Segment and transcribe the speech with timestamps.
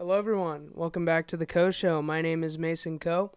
[0.00, 0.70] Hello, everyone.
[0.74, 2.00] Welcome back to the Coe Show.
[2.00, 3.32] My name is Mason Coe.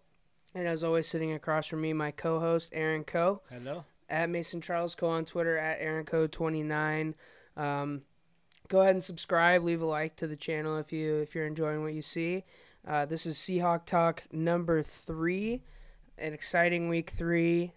[0.54, 3.42] And as always, sitting across from me, my co host, Aaron Coe.
[3.50, 3.84] Hello.
[4.08, 5.08] At Mason Charles Coe.
[5.08, 7.14] on Twitter, at Aaron Coe29.
[7.56, 8.02] Um,
[8.68, 11.82] go ahead and subscribe, leave a like to the channel if you if you're enjoying
[11.82, 12.44] what you see.
[12.86, 15.62] Uh, this is Seahawk Talk number three,
[16.16, 17.72] an exciting week three,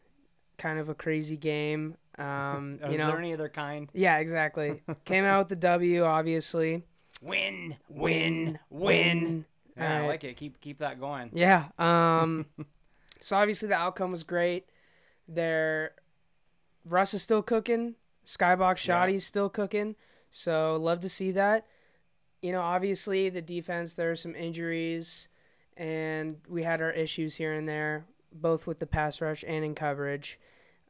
[0.60, 1.96] kind of a crazy game.
[2.20, 3.90] Um, you is know, there any other kind?
[3.94, 4.84] yeah, exactly.
[5.06, 6.84] Came out with the W, obviously.
[7.22, 9.46] Win, Win, win.
[9.78, 10.38] Yeah, I like it.
[10.38, 11.32] Keep keep that going.
[11.34, 11.66] Yeah.
[11.78, 12.46] Um.
[13.22, 14.66] so obviously the outcome was great.
[15.28, 15.92] There,
[16.86, 17.96] Russ is still cooking.
[18.26, 19.06] Skybox Yeah.
[19.06, 19.96] Schotty's still cooking.
[20.32, 21.66] So love to see that.
[22.42, 25.28] You know, obviously the defense there are some injuries,
[25.76, 29.76] and we had our issues here and there, both with the pass rush and in
[29.76, 30.40] coverage.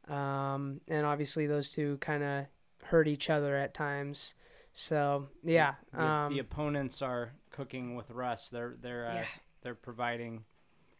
[0.08, 2.46] Um, and obviously those two kind of
[2.84, 4.34] hurt each other at times.
[4.78, 5.74] So yeah.
[5.94, 8.50] The, um, the opponents are cooking with Russ.
[8.50, 9.24] They're they're uh, Yeah.
[9.62, 10.44] they're providing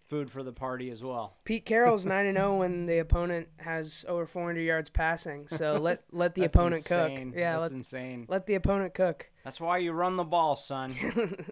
[0.06, 1.36] food for the party as well.
[1.44, 5.46] Pete Carroll's nine and zero when the opponent has over 400 yards passing.
[5.48, 7.32] So let let the opponent insane.
[7.32, 7.38] cook.
[7.38, 8.24] Yeah, that's let, insane.
[8.28, 9.28] let the opponent cook.
[9.44, 10.94] That's why you run the ball, son.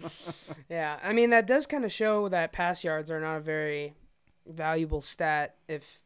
[0.70, 3.94] Yeah, I mean that does kind of show that pass yards are not a very
[4.46, 5.56] valuable stat.
[5.68, 6.00] If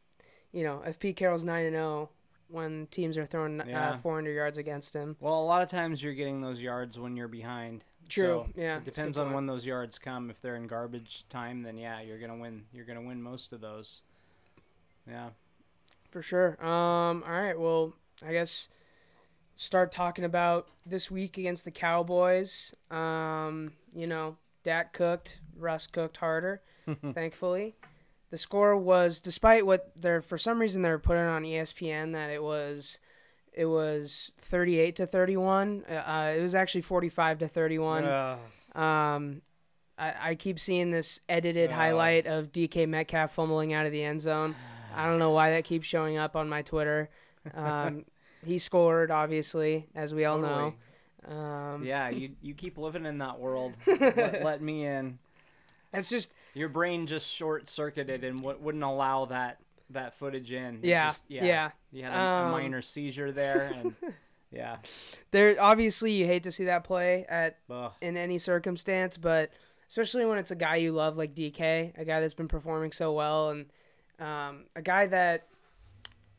[0.51, 2.09] you know if Pete Carroll's nine and zero
[2.51, 3.91] when teams are throwing Yeah.
[3.91, 5.15] uh, 400 yards against him.
[5.19, 7.83] well, a lot of times you're getting those yards when you're behind.
[8.09, 8.45] True.
[8.53, 9.35] So yeah, It depends on point.
[9.35, 10.29] when those yards come.
[10.29, 12.65] If they're in garbage time, then yeah, you're gonna win.
[12.73, 14.01] You're gonna win most of those.
[15.07, 15.29] Yeah.
[16.11, 16.57] For sure.
[16.63, 17.23] Um.
[17.25, 17.57] All right.
[17.57, 17.93] Well,
[18.25, 18.67] I guess
[19.55, 22.73] start talking about this week against the Cowboys.
[22.89, 23.71] Um.
[23.93, 26.61] You know, Dak cooked, Russ cooked harder.
[27.13, 27.75] thankfully,
[28.31, 32.41] the score was despite what they're for some reason they're putting on ESPN that it
[32.43, 32.97] was.
[33.53, 35.83] It was 38 to 31.
[35.83, 38.05] Uh, it was actually 45 to 31.
[38.05, 38.39] Ugh.
[38.81, 39.41] Um,
[39.97, 41.73] I, I keep seeing this edited Oh.
[41.73, 44.55] highlight of DK Metcalf fumbling out of the end zone.
[44.95, 47.09] I don't know why that keeps showing up on my Twitter.
[47.53, 48.05] Um,
[48.45, 50.73] he scored, obviously, as we all know.
[51.27, 53.73] Um, yeah, you you keep living in that world.
[53.85, 55.19] let, let me in.
[55.93, 59.59] It's just, Your brain just short circuited and w- wouldn't allow that
[59.91, 60.79] that footage in.
[60.83, 61.71] Yeah, just- yeah.
[61.91, 63.93] You had a, Um, a minor seizure there, and
[64.51, 64.77] yeah,
[65.31, 67.91] There, obviously, you hate to see that play at Ugh.
[68.01, 69.51] in any circumstance, but
[69.89, 73.11] especially when it's a guy you love like DK, a guy that's been performing so
[73.11, 73.65] well, and
[74.19, 75.47] um, a guy that,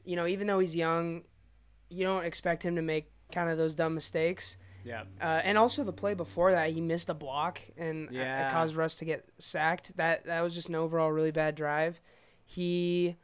[0.04, 1.22] you know, even though he's young,
[1.90, 4.56] you don't expect him to make kind of those dumb mistakes.
[4.84, 8.48] Yeah, Uh, and also the play before that, he missed a block and Yeah.
[8.48, 9.96] it caused Russ to get sacked.
[9.96, 12.00] That that was just an overall really bad drive.
[12.44, 13.16] He,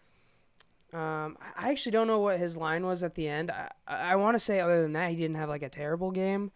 [0.92, 3.50] um, I actually don't know what his line was at the end.
[3.50, 6.50] I I want to say other than that, he didn't have like a terrible game,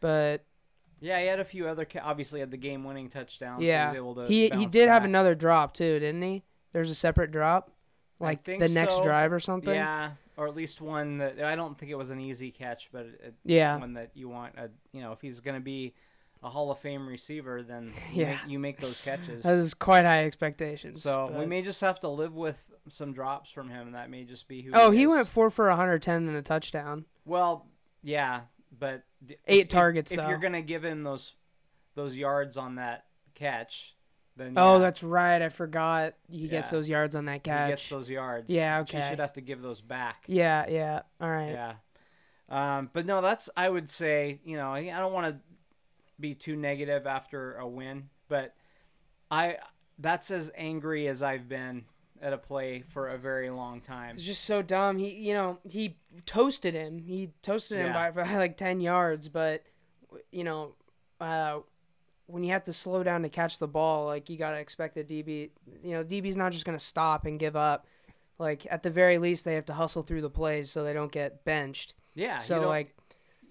[0.00, 0.44] but
[1.00, 1.20] yeah.
[1.20, 1.84] He had a few other.
[1.84, 3.60] Ca- obviously, had the game-winning touchdown.
[3.60, 6.44] yeah, so he, was able to he he did have another drop too, didn't he?
[6.72, 7.70] There's a separate drop,
[8.20, 9.02] like the next so.
[9.02, 9.74] drive or something.
[9.74, 13.06] Yeah, or at least one that I don't think it was an easy catch, but
[13.06, 13.76] it, Yeah.
[13.78, 14.54] one that you want.
[14.56, 15.94] A, you know, if he's gonna be
[16.42, 18.30] a Hall of Fame receiver, then you, Yeah.
[18.42, 19.42] make, you make those catches.
[19.44, 21.02] That is quite high expectations.
[21.02, 23.92] So we may just have to live with some drops from him.
[23.92, 24.72] That may just be who.
[24.74, 25.08] Oh, he is.
[25.08, 27.06] went four for 110 and a touchdown.
[27.24, 27.66] Well,
[28.02, 28.42] yeah,
[28.78, 29.04] but
[29.46, 30.28] Eight if- targets, If, though.
[30.28, 31.34] you're gonna give him those
[31.94, 33.94] those yards on that catch,
[34.36, 35.40] then Oh, yeah, that's right.
[35.40, 36.14] I forgot.
[36.30, 37.66] He gets those yards on that catch.
[37.66, 38.50] he gets those yards.
[38.50, 39.08] Yeah, She okay.
[39.08, 40.24] should have to give those back.
[40.26, 41.02] Yeah, yeah.
[41.20, 41.50] All right.
[41.52, 41.74] Yeah.
[42.48, 45.40] Um, but no, that's I would say you know I don't want to
[46.20, 48.54] be too negative after a win, but
[49.30, 49.56] I
[49.98, 51.84] that's as angry as I've been
[52.20, 54.16] at a play for a very long time.
[54.16, 54.98] It's just so dumb.
[54.98, 55.96] He, you know, he
[56.26, 56.98] toasted him.
[56.98, 59.62] He toasted him by, by like ten yards, but
[60.30, 60.74] you know,
[61.20, 61.58] uh,
[62.26, 65.04] when you have to slow down to catch the ball, like you gotta expect the
[65.04, 65.50] DB.
[65.82, 67.86] You know, DB's not just gonna stop and give up.
[68.38, 71.12] Like at the very least, they have to hustle through the plays so they don't
[71.12, 71.94] get benched.
[72.14, 72.38] Yeah.
[72.38, 72.94] so you like,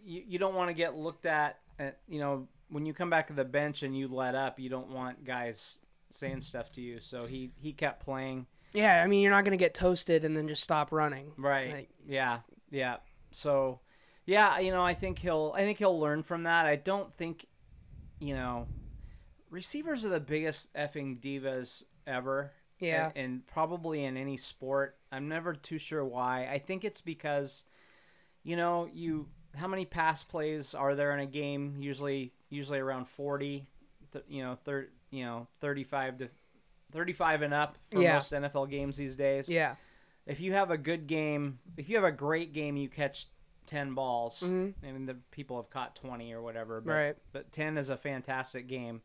[0.06, 3.28] you, you don't want to get looked at, at you know when you come back
[3.28, 5.80] to the bench and you let up you don't want guys
[6.10, 8.46] saying stuff to you so he he kept playing
[8.76, 11.32] yeah, I mean, you're not gonna get toasted and then just stop running.
[11.38, 12.40] right Like- yeah
[12.72, 12.98] yeah
[13.32, 13.80] so
[14.26, 17.46] yeah you know i think he'll i think he'll learn from that i don't think
[18.20, 18.68] you know
[19.50, 23.12] receivers are the biggest effing divas ever Yeah.
[23.16, 27.66] and, and probably in any sport i'm never too sure why i think it's because
[28.44, 33.08] you know you how many pass plays are there in a game usually usually around
[33.08, 33.66] 40
[34.12, 36.30] th- you know thir- you know 35 to
[36.92, 38.14] 35 and up for Yeah.
[38.14, 39.76] most NFL games these days Yeah.
[40.26, 43.28] if you have a good game, if you have a great game, you catch
[43.66, 44.42] ten balls.
[44.44, 44.74] Mhm.
[44.84, 47.16] I mean, the people have caught twenty or whatever, but, Right.
[47.32, 49.02] but ten is a fantastic game.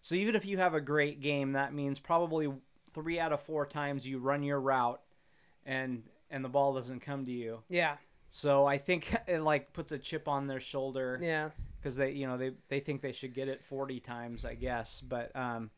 [0.00, 2.52] So even if you have a great game, that means probably
[2.92, 5.00] three out of four times you run your route,
[5.64, 7.62] and and the ball doesn't come to you.
[7.68, 7.96] Yeah.
[8.28, 11.50] So I think it like puts a chip on their shoulder Yeah.
[11.78, 15.00] because they you know they they think they should get it 40 times I guess
[15.00, 15.70] but um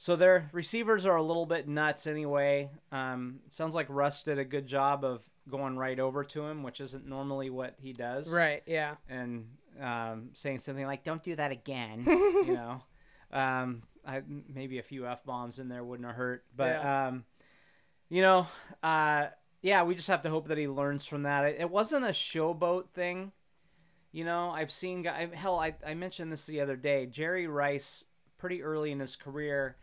[0.00, 4.44] so their receivers are a little bit nuts anyway um sounds like Russ did a
[4.44, 8.62] good job of going right over to him which isn't normally what he does Right.
[8.66, 8.94] Yeah.
[9.08, 9.46] and
[9.80, 12.82] um saying something like don't do that again you know
[13.32, 17.06] um I maybe a few f bombs in there wouldn't have hurt but Yeah.
[17.08, 17.24] um
[18.08, 18.46] you know
[18.82, 19.26] uh
[19.62, 22.08] yeah we just have to hope that he learns from that it, it wasn't a
[22.10, 23.32] showboat thing
[24.10, 25.28] you know, I've seen guy.
[25.34, 27.04] Hell, I, I mentioned this the other day.
[27.04, 28.06] Jerry Rice,
[28.38, 29.76] pretty early in his career,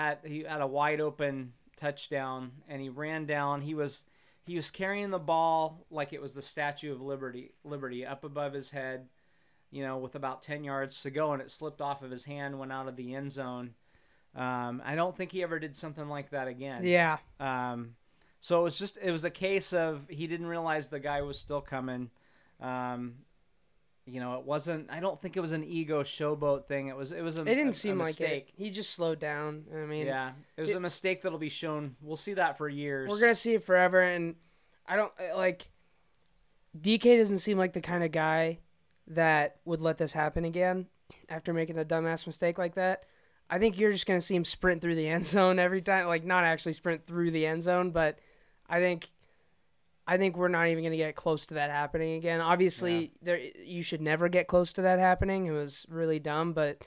[0.00, 3.62] had he had a wide open touchdown, and he ran down.
[3.62, 4.04] He was
[4.46, 8.52] he was carrying the ball like it was the Statue of Liberty, Liberty up above
[8.52, 9.08] his head,
[9.70, 12.58] you know, with about ten yards to go, and it slipped off of his hand,
[12.58, 13.74] went out of the end zone.
[14.34, 16.84] Um, I don't think he ever did something like that again.
[16.84, 17.18] Yeah.
[17.40, 17.96] Um,
[18.40, 21.38] so it was just it was a case of he didn't realize the guy was
[21.38, 22.10] still coming.
[22.60, 23.14] Um,
[24.06, 24.90] you know, it wasn't.
[24.90, 26.88] I don't think it was an ego showboat thing.
[26.88, 27.12] It was.
[27.12, 27.42] It was a.
[27.42, 28.48] It didn't a- a seem like it.
[28.56, 29.64] He just slowed down.
[29.74, 31.96] I mean, Yeah, it was it- a mistake that'll be shown.
[32.00, 33.08] We'll see that for years.
[33.10, 34.00] we're gonna see it forever.
[34.00, 34.36] And
[34.86, 35.68] I don't uh, like.
[36.80, 38.58] DK doesn't seem like the kind of guy
[39.08, 40.86] that would let this happen again
[41.28, 43.04] after making a dumbass mistake like that.
[43.48, 46.06] I think you're just gonna see him sprint through the end zone every time.
[46.06, 48.18] Like not actually sprint through the end zone, but
[48.68, 49.10] I think.
[50.10, 52.40] I think we're not even going to get close to that happening again.
[52.40, 55.46] Obviously, there you should never get close to that happening.
[55.46, 56.78] It was really dumb, but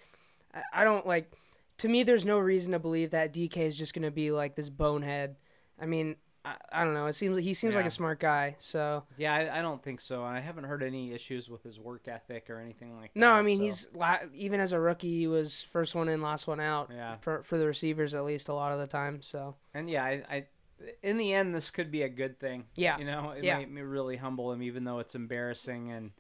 [0.54, 1.32] I, I don't like.
[1.78, 4.56] To me, there's no reason to believe that DK is just going to be like
[4.56, 5.38] this bonehead.
[5.82, 7.06] I mean, I, I don't know.
[7.06, 8.58] It seems he seems like a smart guy.
[8.60, 10.22] So Yeah, I, I don't think so.
[10.22, 13.20] I haven't heard any issues with his work ethic or anything like that.
[13.22, 13.88] no, I mean so- he's
[14.36, 17.58] even as a rookie, he was first one in, last one out Yeah, for for
[17.58, 19.22] the receivers at least a lot of the time.
[19.22, 20.46] So and yeah, I, I.
[21.02, 22.66] In the end, this could be a good thing.
[22.76, 22.98] Yeah.
[22.98, 23.58] you know, it Yeah.
[23.58, 26.12] might me really humble him, even though it's embarrassing and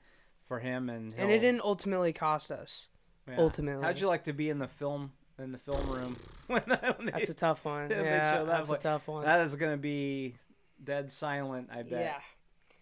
[0.47, 1.13] for him and.
[1.17, 2.87] and it didn't ultimately cost us.
[3.27, 3.35] yeah.
[3.37, 3.83] ultimately.
[3.83, 6.15] How'd you like to be in the film in the film room
[6.47, 7.89] when, when they, That's a tough one.
[7.89, 8.03] Yeah,
[8.43, 9.25] that, that's a tough one.
[9.25, 10.35] that is gonna be
[10.83, 11.69] dead silent?
[11.71, 11.91] I bet.
[12.01, 12.19] yeah,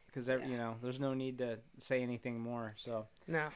[0.08, 0.46] because Yeah.
[0.46, 2.74] you know there's no need to say anything more.
[2.78, 3.48] So, no,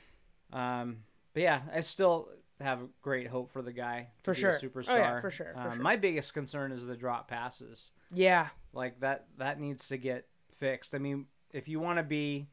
[0.54, 1.00] um,
[1.34, 2.30] but yeah, I still
[2.62, 4.52] have great hope for the guy to For be sure.
[4.52, 4.98] a Oh, superstar.
[4.98, 5.82] yeah, for sure, for Um, sure.
[5.84, 7.92] My biggest concern is the drop passes.
[8.12, 10.94] yeah, Like that that needs to get fixed.
[10.96, 12.48] I mean, if you want to be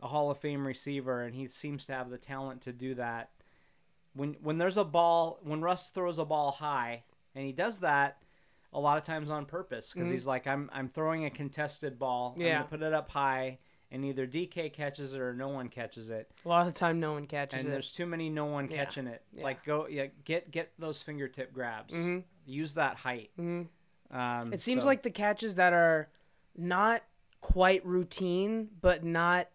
[0.00, 3.30] a Hall of Fame receiver, and he seems to have the talent to do that.
[4.14, 7.04] When when there's a ball, when Russ throws a ball high,
[7.34, 8.22] and he does that
[8.72, 10.12] a lot of times on purpose because Mhm.
[10.12, 12.34] he's like, I'm I'm throwing a contested ball.
[12.36, 12.58] I'm Yeah.
[12.58, 13.58] gonna put it up high,
[13.90, 16.30] and either DK catches it or no one catches it.
[16.44, 17.60] a lot of the time no one catches it.
[17.60, 17.72] and it.
[17.72, 18.84] there's too many no one Yeah.
[18.84, 19.22] catching it.
[19.32, 19.44] Yeah.
[19.44, 21.94] Like go yeah, get get those fingertip grabs.
[21.94, 22.24] Mhm.
[22.46, 23.30] Use that height.
[23.36, 23.62] hmm
[24.10, 26.08] Um, It seems so- like the catches that are
[26.56, 27.02] not
[27.40, 29.48] quite routine, but not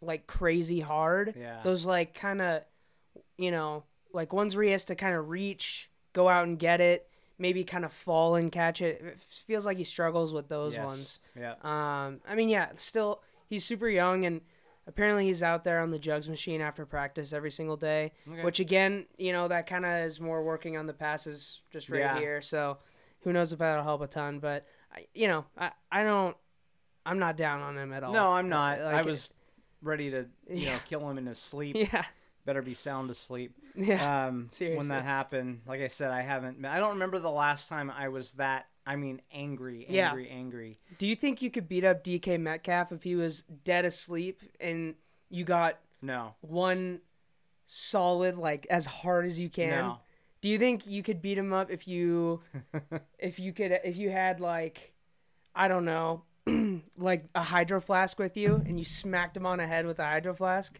[0.00, 1.34] like crazy hard.
[1.36, 1.62] Yeah.
[1.62, 2.62] Those like kind of,
[3.38, 6.80] you know, like ones where he has to kind of reach, go out and get
[6.80, 7.08] it,
[7.38, 9.00] maybe kind of fall and catch it.
[9.02, 10.84] It feels like he struggles with those Yes.
[10.86, 11.18] ones.
[11.36, 11.54] Yeah.
[11.62, 14.40] Um, I mean, yeah, still he's super young and
[14.86, 18.12] apparently he's out there on the jugs machine after practice every single day.
[18.30, 18.42] Okay.
[18.44, 22.00] Which again, you know, that kind of is more working on the passes just right
[22.00, 22.18] Yeah.
[22.18, 22.42] here.
[22.42, 22.78] So
[23.20, 24.38] who knows if that'll help a ton?
[24.40, 26.36] But I, you know, I I don't.
[27.06, 28.12] I'm not down on him at all.
[28.12, 28.80] No, I'm not.
[28.80, 29.32] Like, I was
[29.82, 31.76] ready to you know kill him in his sleep.
[31.92, 32.04] Yeah.
[32.46, 33.54] Better be sound asleep.
[33.76, 34.26] Yeah.
[34.28, 36.64] Um, when that happened, like I said, I haven't.
[36.64, 38.66] I don't remember the last time I was that.
[38.86, 40.08] I mean, angry, Yeah.
[40.08, 40.78] angry, angry.
[40.98, 44.94] Do you think you could beat up DK Metcalf if he was dead asleep and
[45.30, 47.00] you got No, one
[47.66, 49.70] solid like as hard as you can?
[49.70, 49.98] no.
[50.40, 52.42] Do you think you could beat him up if you
[53.18, 54.92] if you could if you had like
[55.54, 56.24] I don't know
[56.98, 60.04] like a hydro flask with you and you smacked him on the head with a
[60.04, 60.78] hydro flask?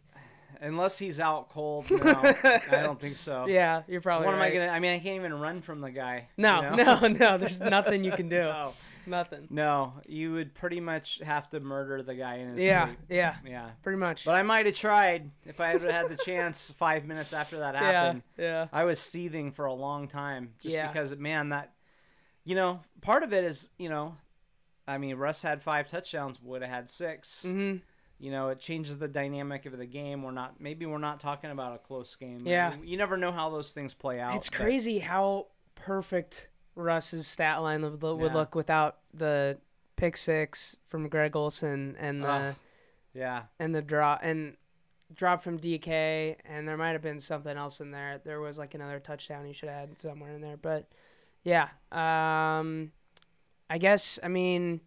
[0.61, 1.99] Unless he's out cold, no,
[2.45, 3.47] I don't think so.
[3.47, 4.69] Yeah, you're probably What am I gonna?
[4.69, 6.29] I mean, I can't even run from the guy.
[6.37, 6.99] No, you know?
[7.01, 7.39] no, no.
[7.39, 8.39] There's nothing you can do.
[8.39, 8.75] no,
[9.07, 9.49] Nothing.
[9.51, 9.95] no.
[10.07, 12.99] You would pretty much have to murder the guy in his Yeah, sleep.
[13.11, 13.71] yeah, Yeah.
[13.83, 14.25] pretty much.
[14.25, 17.75] But I might have tried if I had had the chance five minutes after that
[17.77, 18.23] happened.
[18.39, 18.67] yeah, yeah.
[18.73, 20.87] I was seething for a long time just Yeah.
[20.89, 21.73] because, man, that,
[22.45, 24.17] you know, part of it is, you know,
[24.87, 27.77] I mean, Russ had five touchdowns, would have had 6 hmm
[28.25, 30.23] You know, it changes the dynamic of the game.
[30.23, 32.41] We're not, maybe we're not talking about a close game.
[32.47, 32.73] Yeah.
[32.83, 34.35] You never know how those things play out.
[34.35, 38.33] It's but- crazy how perfect Russ's stat line would, would Yeah.
[38.33, 39.59] look without the
[39.97, 42.55] pick six from Greg Olsen and the Ugh.
[43.13, 43.43] Yeah.
[43.61, 44.57] and the drop and
[45.13, 48.23] drop from DK, and there might have been something else in there.
[48.25, 50.89] There was like another touchdown he should have had somewhere in there, but
[51.43, 51.69] yeah.
[51.93, 52.93] Um,
[53.69, 54.81] I guess I mean,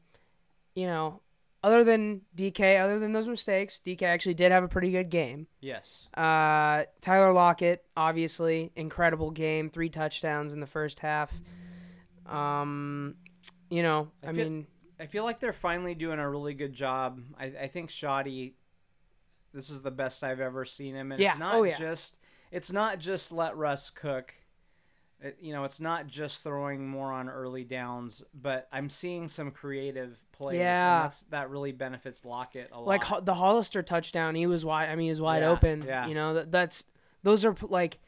[0.75, 1.21] you know,
[1.63, 5.47] other than DK, other than those mistakes, DK actually did have a pretty good game.
[5.59, 6.07] Yes.
[6.15, 11.31] Uh, Tyler Lockett, obviously, incredible game, three touchdowns in the first half.
[12.25, 13.15] Um,
[13.69, 14.67] you know, I I, feel- mean,
[14.99, 17.21] I feel like they're finally doing a really good job.
[17.39, 18.53] I, I think Schotty,
[19.53, 21.31] this is the best I've ever seen him, and Yeah.
[21.31, 21.77] it's not Oh, yeah.
[21.77, 22.17] just
[22.51, 24.33] it's not just let Russ cook.
[25.19, 29.49] It, you know, it's not just throwing more on early downs, but I'm seeing some
[29.51, 30.59] creative plays.
[30.59, 30.97] Yeah.
[30.97, 32.85] and that's, that really benefits Lockett a lot.
[32.87, 34.89] like Ho- the Hollister touchdown, he was wide.
[34.89, 35.83] I mean, he was wide Yeah, open.
[35.87, 36.05] yeah.
[36.07, 36.83] You know, that, that's
[37.23, 37.99] those are like,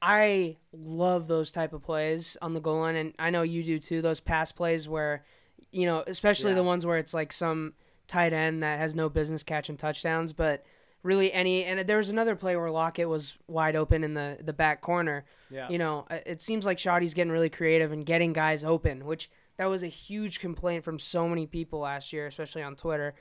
[0.00, 3.78] I love those type of plays on the goal line, and I know you do
[3.78, 4.02] too.
[4.02, 5.24] Those pass plays where,
[5.72, 6.56] you know, especially Yeah.
[6.56, 7.72] the ones where it's like some
[8.06, 10.62] tight end that has no business catching touchdowns, but
[11.04, 11.64] really any.
[11.64, 15.24] And there was another play where Lockett was wide open in the the back corner.
[15.50, 19.04] yeah, You know, it it seems like Schotty's getting really creative and getting guys open,
[19.06, 23.14] which that was a huge complaint from so many people last year, especially on Twitter.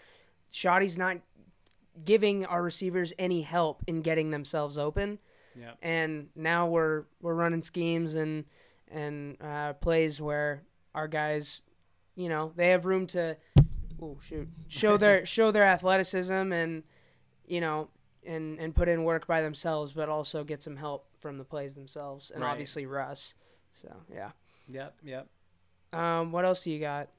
[0.51, 1.17] Schotty's not
[2.03, 5.19] giving our receivers any help in getting themselves open,
[5.59, 8.45] yeah, and now we're we're running schemes and
[8.89, 10.63] and uh, plays where
[10.95, 11.63] our guys,
[12.15, 13.35] you know, they have room to,
[14.01, 16.83] oh shoot, show their show their athleticism and
[17.47, 17.89] you know
[18.25, 21.73] and and put in work by themselves, but also get some help from the plays
[21.73, 22.51] themselves, and Right.
[22.51, 23.33] obviously Russ.
[23.81, 24.31] So yeah.
[24.69, 25.27] yep, yep.
[25.91, 27.09] Um, what else do you got?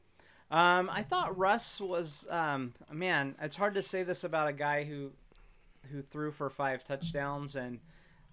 [0.50, 3.34] Um, I thought Russ was um, man.
[3.40, 5.12] It's hard to say this about a guy who
[5.90, 7.78] who threw for five touchdowns and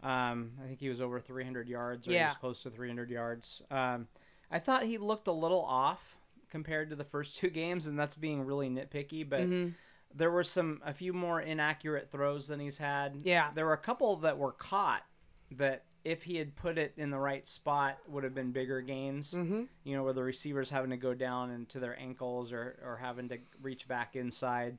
[0.03, 2.27] um, I think he was over 300 yards or he Yeah.
[2.27, 3.62] was close to 300 yards.
[3.69, 4.07] Um,
[4.50, 6.17] I thought he looked a little off
[6.50, 9.27] compared to the first two games, and that's being really nitpicky.
[9.27, 9.74] But Mhm.
[10.15, 13.20] There were some a few more inaccurate throws than he's had.
[13.24, 13.50] Yeah.
[13.56, 15.03] there were a couple that were caught
[15.51, 19.34] that if he had put it in the right spot would have been bigger gains
[19.36, 19.68] Mhm.
[19.84, 23.30] you know, where the receivers having to go down into their ankles or, or having
[23.30, 24.77] to reach back inside.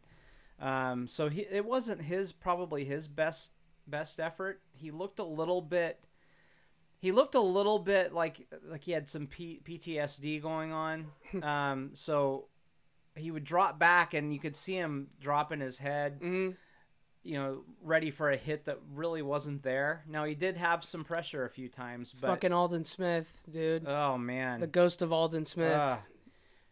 [0.58, 3.52] Um, so he, it wasn't his probably his best
[3.86, 4.60] best effort.
[4.72, 6.00] He looked a little bit.
[6.98, 11.06] He looked a little bit like like he had some P, PTSD going on.
[11.42, 12.46] Um, so
[13.16, 16.56] he would drop back, and you could see him dropping his head Mhm.
[17.24, 20.02] you know, ready for a hit that really wasn't there.
[20.08, 23.86] Now he did have some pressure a few times, but Fucking Aldon Smith, dude.
[23.86, 25.98] oh man, the ghost of Aldon Smith Ugh.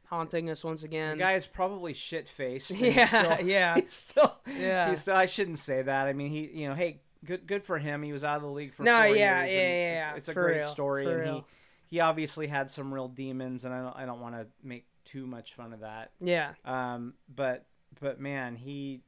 [0.07, 2.73] haunting us once again the guy is probably shit faced.
[2.73, 3.75] Yeah, still, yeah.
[3.81, 4.91] He's still, Yeah.
[4.91, 6.07] He's still, I shouldn't say that.
[6.09, 8.03] I mean, he, you know, hey, good, good for him.
[8.03, 9.53] He was out of the league for No, four yeah, years.
[9.55, 11.47] yeah, yeah, yeah, It's, it's a for great real, story, and real.
[11.89, 14.85] he, he obviously had some real demons, and I don't, I don't want to make
[15.11, 16.13] too much fun of that.
[16.21, 16.53] yeah.
[16.65, 17.67] Um, but,
[18.01, 19.03] but man, he.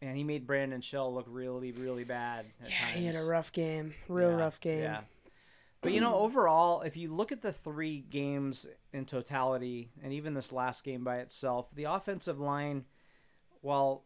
[0.00, 2.94] And he made Brandon Shell look really, really bad at Yeah, times.
[3.00, 3.94] he had a rough game.
[4.08, 4.82] Real Yeah, rough game.
[4.82, 5.00] Yeah.
[5.80, 10.34] But you know, overall, if you look at the three games in totality, and even
[10.34, 12.84] this last game by itself, the offensive line,
[13.60, 14.04] while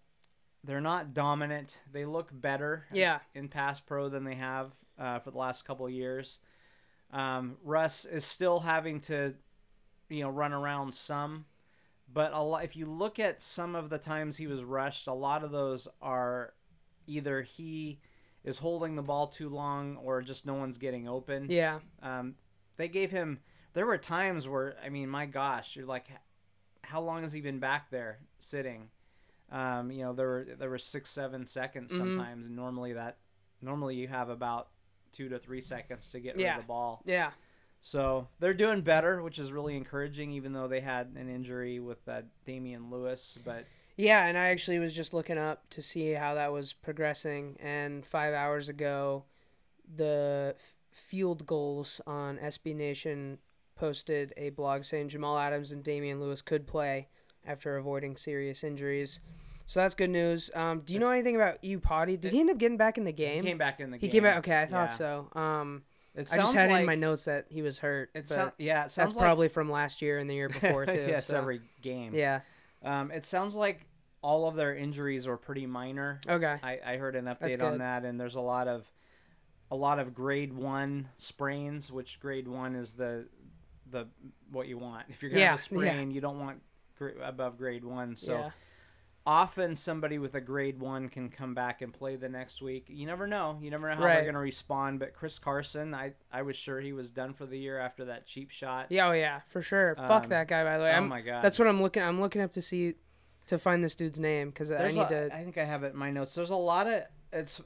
[0.65, 3.19] they're not dominant, they look better Yeah.
[3.35, 6.41] in pass pro than they have uh, for the last couple of years.
[7.13, 9.35] Um, Russ is still having to,
[10.13, 11.47] you know, run around some,
[12.13, 15.13] but a lot, if you look at some of the times he was rushed, a
[15.15, 16.53] lot of those are
[17.07, 17.99] either he
[18.45, 21.47] is holding the ball too long or just no one's getting open.
[21.49, 21.79] Yeah.
[22.03, 22.35] Um,
[22.77, 23.41] they gave him.
[23.75, 26.07] There were times where I mean, my gosh, you're like,
[26.83, 28.91] how long has he been back there sitting?
[29.51, 31.97] Um, you know, there were there were six, seven seconds Mhm.
[31.99, 32.47] sometimes.
[32.47, 33.19] And normally that
[33.61, 34.69] normally you have about
[35.13, 37.03] two to three seconds to get rid of the ball.
[37.05, 37.31] Yeah.
[37.85, 40.31] So they're doing better, which is really encouraging.
[40.33, 43.65] Even though they had an injury with uh, Damien Lewis, but
[43.97, 48.07] Yeah, and I actually was just looking up to see how that was progressing, and
[48.07, 49.25] five hours ago,
[49.97, 53.39] the f- Field Gulls on SB Nation
[53.75, 57.09] posted a blog saying Jamal Adams and Damien Lewis could play
[57.45, 59.19] after avoiding serious injuries.
[59.67, 60.51] So that's good news.
[60.55, 62.17] Um, do you know anything about you, Potty?
[62.17, 63.43] Did he end up getting back in the he game?
[63.43, 64.11] came back in the He game.
[64.11, 64.39] He came back.
[64.39, 65.27] Okay, I thought Yeah.
[65.35, 65.41] so.
[65.41, 65.83] Um,
[66.15, 68.11] It I just had like in my notes that he was hurt.
[68.15, 68.85] It sounds yeah.
[68.85, 70.97] It that's like probably from last year and the year before too.
[70.97, 72.15] yeah, it's so- every game.
[72.15, 72.41] Yeah.
[72.85, 73.87] Um, it sounds like
[74.23, 76.21] all of their injuries are pretty minor.
[76.29, 76.57] Okay.
[76.63, 78.91] I, I heard an update on that, and there's a lot of
[79.71, 83.27] a lot of grade one sprains, which grade one is the
[83.91, 84.07] the
[84.51, 85.07] what you want.
[85.09, 85.91] If you're gonna have a Yeah, yeah.
[85.93, 86.61] sprain, you don't want
[86.99, 88.17] gr- above grade one.
[88.17, 88.51] So yeah.
[89.27, 92.87] Often somebody with a grade one can come back and play the next week.
[92.89, 93.59] You never know.
[93.61, 94.15] You never know how Right.
[94.17, 94.99] they're gonna respond.
[94.99, 98.27] But Chris Carson, I I was sure he was done for the year after that
[98.27, 98.87] cheap shot.
[98.91, 99.95] Yeah, oh yeah, for sure.
[99.99, 100.65] Um, Fuck that guy.
[100.65, 101.43] By the way, oh I'm, my God.
[101.45, 102.03] That's what I'm looking.
[102.03, 102.95] I'm looking up to see
[103.47, 105.35] to find this dude's name because I need a- to.
[105.35, 106.35] I think I have it in my notes.
[106.35, 107.03] There's a lot of
[107.33, 107.61] it's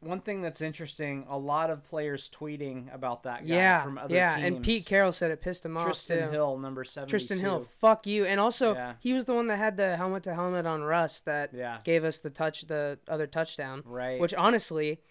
[0.00, 1.26] one thing that's interesting.
[1.28, 4.46] A lot of players tweeting about that guy yeah, from other yeah, teams.
[4.46, 6.30] and Pete Carroll said it pissed him off Trysten.
[6.30, 7.08] Hill, number seven.
[7.08, 8.24] Trysten Hill, fuck you.
[8.24, 8.94] And also, Yeah.
[9.00, 11.78] he was the one that had the helmet to helmet on Russ that Yeah.
[11.84, 13.82] gave us the touch, the other touchdown.
[13.84, 14.18] Right.
[14.18, 15.02] Which honestly,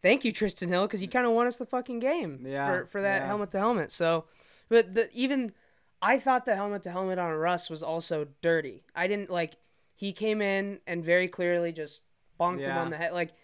[0.00, 2.86] thank you, Trysten Hill, because he kind of won us the fucking game Yeah, for
[2.86, 3.92] for that helmet to helmet.
[3.92, 4.24] So,
[4.70, 5.52] but the even
[6.00, 8.82] I thought the helmet to helmet on Russ was also dirty.
[8.96, 9.56] I didn't like
[9.94, 12.00] he came in and very clearly just
[12.40, 13.12] bonked him on the head.
[13.12, 13.34] Like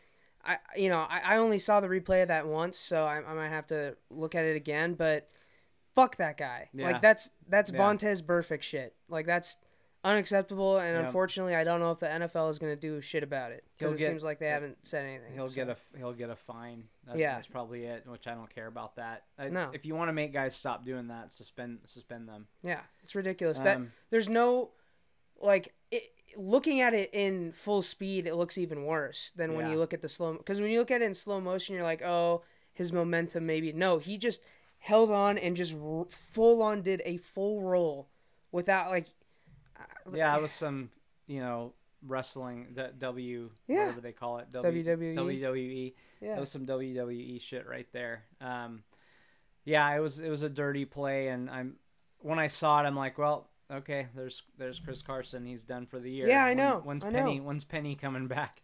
[0.49, 3.35] I, you know, I, I only saw the replay of that once, so I, I
[3.35, 4.95] might have to look at it again.
[4.95, 5.29] But
[5.95, 6.71] fuck that guy.
[6.73, 6.91] Yeah.
[6.93, 7.79] Like that's that's Yeah.
[7.79, 8.95] Vontaze Burfict shit.
[9.09, 9.59] Like that's
[10.05, 10.79] unacceptable.
[10.79, 13.65] And unfortunately, I don't know if the NFL is going to do shit about it
[13.77, 15.35] because it get- seems like they haven't said anything.
[15.35, 15.55] He'll so.
[15.55, 16.85] get a he'll get a fine.
[17.07, 17.35] That, Yeah.
[17.35, 18.05] that's probably it.
[18.07, 19.25] Which I don't care about that.
[19.39, 19.71] I, No.
[19.73, 22.47] If you want to make guys stop doing that, suspend suspend them.
[22.63, 23.59] Yeah, it's ridiculous.
[23.61, 24.71] that Um, there's no
[25.41, 26.05] like it,
[26.39, 29.73] looking at it in full speed, it looks even worse than when Yeah.
[29.73, 30.35] you look at the slow.
[30.35, 32.43] Because when you look at it in slow motion, you're like, oh,
[32.73, 33.73] his momentum maybe.
[33.73, 34.43] No, he just
[34.79, 38.09] held on and just r- full on did a full roll
[38.53, 39.09] without like.
[40.13, 40.91] Yeah, it was some
[41.27, 41.75] you know
[42.07, 43.81] wrestling the W Yeah.
[43.87, 45.15] whatever they call it w, WWE.
[45.17, 45.95] WWE.
[46.21, 46.35] Yeah.
[46.35, 48.25] That was some WWE shit right there.
[48.41, 48.85] Um,
[49.65, 51.77] yeah, it was it was a dirty play, and I'm
[52.21, 55.45] when I saw it, I'm like, well, okay, there's there's Chris Carson.
[55.47, 56.29] He's done for the year.
[56.29, 57.39] Yeah, I know, When's I Penny?
[57.39, 57.45] know.
[57.45, 58.63] When's Penny coming back?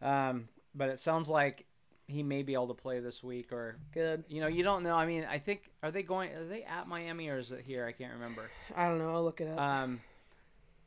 [0.00, 1.66] Um, but it sounds like
[2.08, 4.24] he may be able to play this week, or Good.
[4.28, 4.94] you know, you don't know.
[4.96, 6.32] I mean, I think are they going?
[6.32, 7.86] Are they at Miami or is it here?
[7.86, 8.50] I can't remember.
[8.76, 9.14] I don't know.
[9.14, 9.58] I'll look it up.
[9.58, 10.00] Um,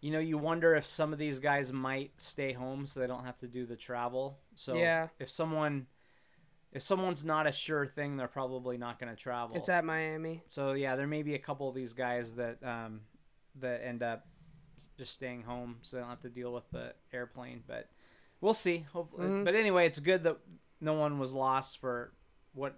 [0.02, 3.26] you know, you wonder if some of these guys might stay home so they don't
[3.26, 4.38] have to do the travel.
[4.56, 5.08] So Yeah.
[5.20, 5.88] if someone
[6.74, 9.56] if someone's not a sure thing, they're probably not going to travel.
[9.56, 10.44] it's at Miami.
[10.50, 13.00] so yeah, there may be a couple of these guys that um,
[13.60, 14.26] that end up
[14.98, 17.64] just staying home so they don't have to deal with the airplane.
[17.66, 17.90] But
[18.42, 18.80] we'll see.
[18.94, 19.46] Hopefully, Mhm.
[19.46, 20.38] but anyway, it's good that
[20.82, 22.12] no one was lost for
[22.54, 22.76] what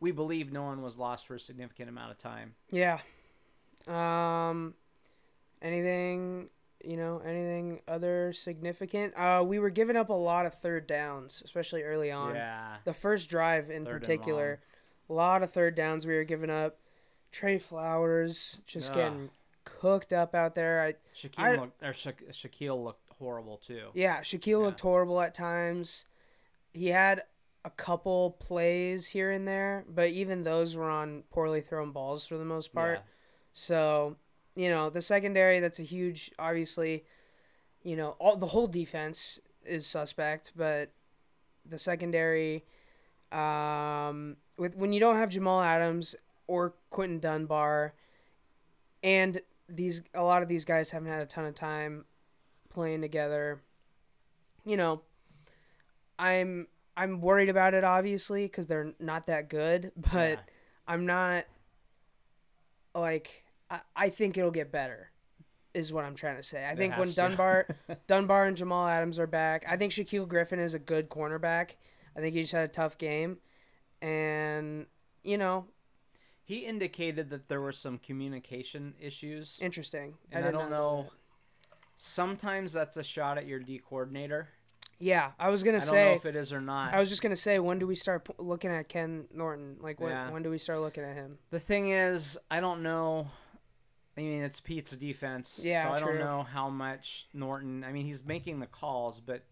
[0.00, 0.52] we believe.
[0.52, 2.54] No one was lost for a significant amount of time.
[2.70, 3.00] Yeah.
[3.86, 4.74] Um,
[5.62, 6.48] anything
[6.84, 7.18] you know?
[7.20, 9.14] Anything other significant?
[9.16, 12.34] Uh, we were giving up a lot of third downs, especially early on.
[12.34, 12.76] Yeah.
[12.84, 14.60] The first drive in Third particular,
[15.08, 16.78] a lot of third downs we were giving up.
[17.32, 18.96] Tre Flowers just Ugh.
[18.96, 19.30] getting
[19.64, 20.82] cooked up out there.
[20.82, 23.88] I Shaquill I- looked, or Sha- Shaquill looked horrible too.
[23.94, 26.04] yeah, Shaquill looked horrible at times.
[26.72, 27.22] He had
[27.64, 32.36] a couple plays here and there, but even those were on poorly thrown balls for
[32.36, 32.98] the most part.
[32.98, 33.04] Yeah.
[33.54, 34.16] So,
[34.54, 37.04] you know, the secondary that's a huge obviously,
[37.82, 40.90] you know, all the whole defense is suspect, but
[41.64, 42.64] the secondary
[43.32, 46.14] um with when you don't have Jamal Adams
[46.46, 47.94] or Quinton Dunbar
[49.02, 52.04] and these a lot of these guys haven't had a ton of time
[52.70, 53.62] playing together,
[54.64, 55.02] you know,
[56.18, 60.36] I'm I'm worried about it obviously cuz they're not that good, but Yeah.
[60.86, 61.44] I'm not
[62.94, 65.10] like I, I think it'll get better
[65.72, 66.64] is what I'm trying to say.
[66.64, 67.08] I It think when.
[67.12, 67.66] Dunbar
[68.06, 71.70] Dunbar and Jamal Adams are back, I think Shaquill Griffin is a good cornerback.
[72.16, 73.38] I think he just had a tough game
[74.00, 74.86] and
[75.22, 75.66] you know,
[76.44, 80.14] He indicated that there were some communication issues, interesting.
[80.30, 81.06] and I, did don't know.
[81.96, 84.48] Sometimes that's a shot at your D coordinator.
[84.98, 85.88] Yeah, I was going to say.
[85.88, 86.94] I don't know if it is or not.
[86.94, 89.76] I was just going to say when do we start p- looking at Ken Norton?
[89.80, 90.30] Like when Yeah.
[90.30, 91.38] when do we start looking at him?
[91.50, 93.28] The thing is, I don't know.
[94.16, 96.18] I mean, it's Pete's defense, Yeah, so I true.
[96.18, 97.82] don't know how much Norton.
[97.82, 99.42] I mean, he's making the calls, but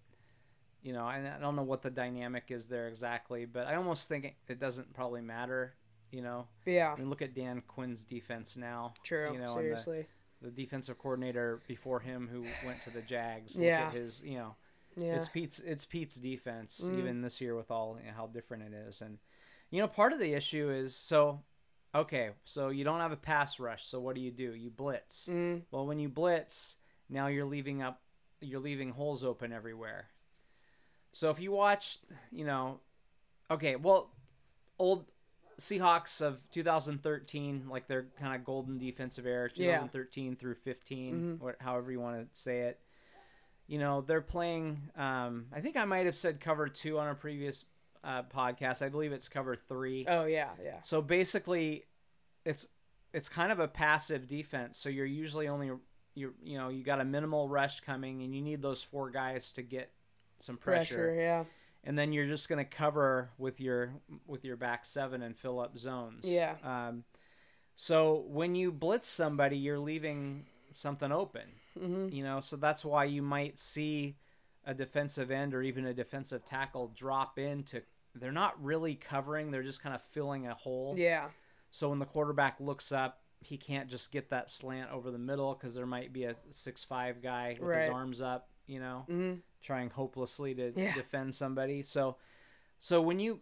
[0.83, 3.45] you know, and I don't know what the dynamic is there exactly.
[3.45, 5.75] But I almost think it doesn't probably matter.
[6.13, 8.93] You know, Yeah, I mean, look at Dan Quinn's defense now.
[9.03, 9.33] true.
[9.33, 10.07] You know, and the- seriously.
[10.43, 13.59] the defensive coordinator before him who went to the Jags.
[13.59, 13.89] Yeah.
[13.89, 14.57] At his, you know,
[14.97, 15.17] yeah.
[15.17, 16.99] it's Pete's it's Pete's defense Mhm.
[16.99, 19.01] even this year with all you know, how different it is.
[19.01, 19.19] And
[19.71, 21.43] you know, part of the issue is so
[21.95, 24.55] okay, so you don't have a pass rush, so what do you do?
[24.55, 25.29] You blitz.
[25.29, 26.77] Mm, Well, when you blitz,
[27.09, 28.03] now you're leaving up
[28.41, 30.09] you're leaving holes open everywhere.
[31.13, 31.99] So if you watch,
[32.33, 32.81] you know,
[33.51, 34.11] okay, well,
[34.81, 35.12] old
[35.63, 39.79] Seahawks of 2013, like their kind of golden defensive era, Yeah.
[39.79, 41.43] 2013 through 15, Mhm.
[41.43, 42.81] or however you want to say it.
[43.67, 44.91] You know, they're playing.
[44.97, 47.65] Um, I think I might have said cover two on a previous
[48.05, 48.83] uh, podcast.
[48.85, 50.05] I believe it's cover three.
[50.09, 50.81] oh yeah, yeah.
[50.83, 51.87] So basically,
[52.45, 52.67] it's
[53.13, 54.77] it's kind of a passive defense.
[54.79, 55.71] So you're usually only
[56.15, 59.53] you you know you got a minimal rush coming, and you need those four guys
[59.53, 59.93] to get
[60.41, 61.45] some pressure, Pressure, yeah.
[61.85, 63.93] And then you're just going to cover with your
[64.27, 66.25] with your back seven and fill up zones.
[66.27, 66.55] Yeah.
[66.65, 67.05] Um,
[67.75, 71.49] so when you blitz somebody, you're leaving something open.
[71.79, 74.17] hmm You know, so that's why you might see
[74.65, 77.83] a defensive end or even a defensive tackle drop in to.
[78.15, 80.95] They're not really covering; they're just kind of filling a hole.
[80.99, 81.29] Yeah.
[81.71, 85.55] So when the quarterback looks up, he can't just get that slant over the middle
[85.55, 88.51] because there might be a six-five guy with his arms up.
[88.73, 90.93] You know, hmm trying hopelessly to Yeah.
[90.95, 91.83] defend somebody.
[91.85, 92.17] So,
[92.81, 93.41] so when you,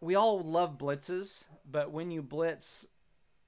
[0.00, 2.88] we all love blitzes, but when you blitz,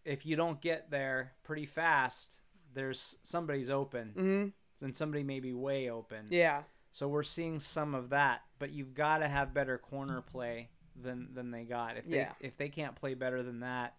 [0.04, 2.40] if you don't get there pretty fast,
[2.74, 4.46] there's somebody's open, hmm
[4.84, 6.26] and somebody may be way open.
[6.30, 6.62] Yeah.
[6.92, 11.28] So we're seeing some of that, but you've got to have better corner play than
[11.34, 11.96] than they got.
[11.96, 12.32] If they Yeah.
[12.40, 13.94] if they can't play better than that,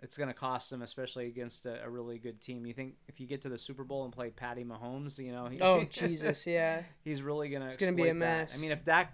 [0.00, 2.64] it's going to cost them, especially against a, a really good team.
[2.66, 5.46] You think if you get to the Super Bowl and play Patty Mahomes, you know,
[5.46, 6.46] he, Oh Jesus.
[6.46, 6.82] Yeah.
[7.02, 7.68] he's really going to.
[7.68, 8.54] It's gonna be a mess.
[8.56, 9.12] I mean, if Dak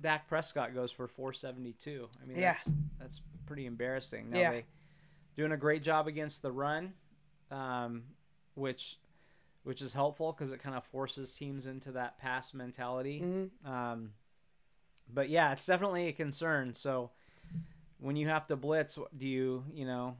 [0.00, 2.52] Dak Prescott goes for 472, I mean, Yeah.
[2.52, 4.30] that's that's pretty embarrassing.
[4.30, 4.50] Now Yeah.
[4.52, 4.64] they
[5.36, 6.94] doing a great job against the run,
[7.50, 8.04] um,
[8.54, 8.98] which
[9.64, 13.18] which is helpful because it kind of forces teams into that pass mentality.
[13.18, 14.12] hmm Um,
[15.12, 16.72] but yeah, it's definitely a concern.
[16.74, 17.10] So
[18.00, 20.16] when you have to blitz, do you you know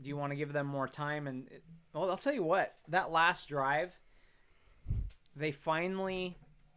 [0.00, 1.26] do you want to give them more time?
[1.26, 3.94] And it, well, I'll tell you what, that last drive,
[5.34, 6.36] they finally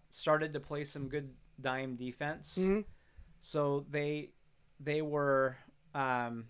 [0.10, 2.56] started to play some good dime defense.
[2.58, 2.82] hmm
[3.40, 4.32] So they
[4.80, 5.58] they were
[5.94, 6.46] um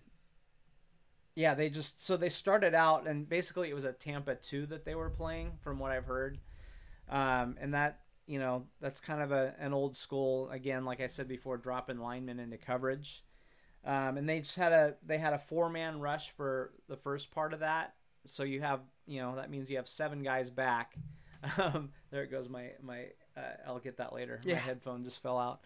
[1.34, 4.84] yeah, they just so they started out and basically it was a Tampa 2 that
[4.84, 6.38] they were playing from what I've heard.
[7.08, 11.06] Um and that, you know, that's kind of a an old school again like I
[11.08, 13.24] said before dropping linemen into coverage.
[13.84, 17.52] Um and they just had a they had a four-man rush for the first part
[17.52, 17.94] of that.
[18.26, 20.96] So you have, you know, that means you have seven guys back.
[21.56, 24.40] Um there it goes my my uh, I'll get that later.
[24.44, 24.54] Yeah.
[24.56, 25.60] My headphone just fell out.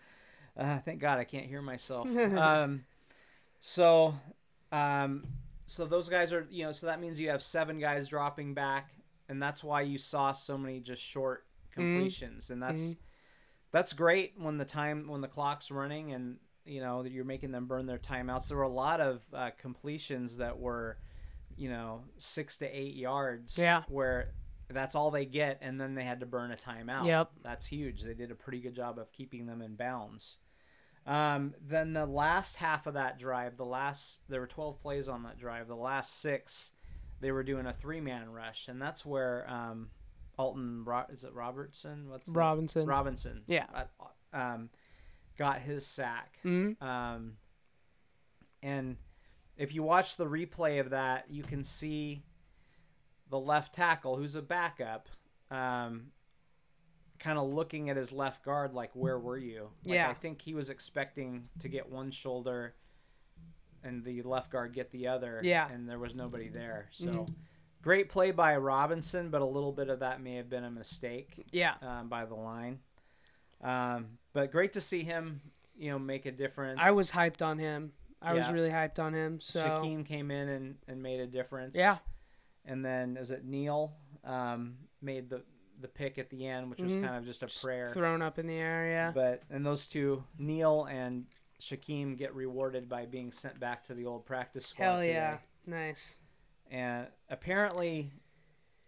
[0.56, 2.06] Uh, thank God I can't hear myself.
[2.16, 2.84] um,
[3.60, 4.14] so,
[4.72, 5.24] um,
[5.66, 8.90] so those guys are, you know, so that means you have seven guys dropping back,
[9.28, 12.94] and that's why you saw so many just short completions, and that's
[13.72, 17.52] that's great when the time when the clock's running and you know that you're making
[17.52, 18.48] them burn their timeouts.
[18.48, 20.98] There were a lot of uh, completions that were,
[21.56, 23.58] you know, six to eight yards.
[23.58, 23.82] Yeah.
[23.88, 24.32] where
[24.70, 27.06] that's all they get, and then they had to burn a timeout.
[27.06, 27.30] Yep.
[27.42, 28.02] That's huge.
[28.02, 30.38] They did a pretty good job of keeping them in bounds.
[31.06, 35.22] Um, then the last half of that drive, the last there were 12 plays on
[35.24, 35.68] that drive.
[35.68, 36.72] The last six,
[37.20, 39.90] they were doing a three-man rush, and that's where um,
[40.38, 42.08] Alton is it Robertson?
[42.08, 42.86] What's Robinson.
[42.86, 43.42] Robinson?
[43.46, 43.66] Yeah.
[43.74, 43.84] uh,
[44.36, 44.70] um,
[45.36, 46.38] got his sack.
[46.42, 47.36] hmm Um,
[48.62, 48.96] and
[49.56, 52.24] if you watch the replay of that, you can see
[53.30, 55.08] the left tackle, who's a backup,
[55.50, 56.12] um,
[57.18, 60.08] kind of looking at his left guard like, "Where were you?" Like, Yeah.
[60.10, 62.74] I think he was expecting to get one shoulder,
[63.82, 65.40] and the left guard get the other.
[65.42, 65.68] Yeah.
[65.70, 66.88] and there was nobody there.
[66.92, 67.06] So.
[67.06, 67.34] Mhm.
[67.82, 71.44] Great play by Robinson, but a little bit of that may have been a mistake
[71.52, 71.74] Yeah.
[71.82, 72.80] um, by the line.
[73.60, 75.40] Um, but great to see him,
[75.76, 76.78] you know, make a difference.
[76.82, 77.92] I was hyped on him.
[78.20, 79.40] I was really hyped on him.
[79.40, 81.76] So Shaquem came in and, and made a difference.
[81.76, 81.96] Yeah.
[82.66, 83.92] And then is it Neal
[84.24, 85.42] um, made the
[85.80, 87.02] the pick at the end, which was Mhm.
[87.02, 87.88] kind of just a just prayer.
[87.92, 88.86] thrown up in the air.
[88.88, 89.10] Yeah.
[89.14, 91.26] But and those two, Neal and
[91.60, 95.12] Shaquem, get rewarded by being sent back to the old practice squad Hell today.
[95.12, 95.38] yeah.
[95.66, 96.14] Nice.
[96.70, 98.10] And apparently,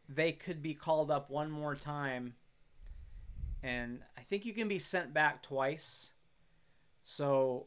[0.09, 2.35] they could be called up one more time.
[3.67, 6.13] And I think you can be sent back twice.
[7.03, 7.67] So,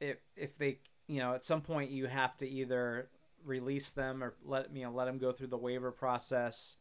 [0.00, 3.08] if if they, you know, at some point you have to either
[3.44, 6.76] release them or let you know let them go through the waiver process,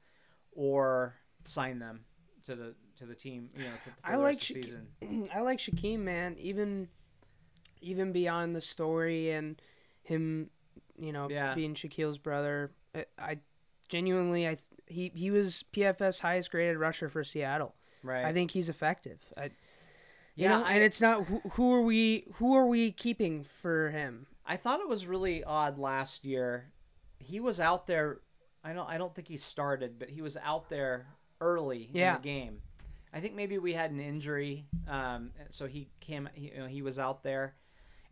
[0.52, 1.15] or
[1.46, 2.06] sign them
[2.46, 3.50] to the to the team.
[3.58, 5.30] You know, to, for I the like rest the Shaq- season.
[5.36, 6.36] I like Shaquem, man.
[6.39, 6.88] Even
[7.82, 9.62] even beyond the story and
[10.02, 10.50] him,
[10.98, 11.54] you know, Yeah.
[11.54, 13.38] being Shaquill's brother, I, I
[13.89, 17.76] genuinely, I he he was PFF's highest graded rusher for Seattle.
[18.06, 18.26] Right.
[18.26, 19.20] I think he's effective.
[19.38, 19.52] I, you
[20.36, 23.89] Yeah, know, I- and it's not who, who are we who are we keeping for
[23.89, 24.28] him?
[24.46, 26.72] I thought it was really odd last year.
[27.20, 28.20] He was out there.
[28.63, 28.88] I don't.
[28.89, 31.08] I don't think he started, but he was out there
[31.41, 32.15] early Yeah.
[32.15, 32.62] in the game.
[33.13, 36.28] I think maybe we had an injury, um, so he came.
[36.34, 37.56] He, you know, he was out there,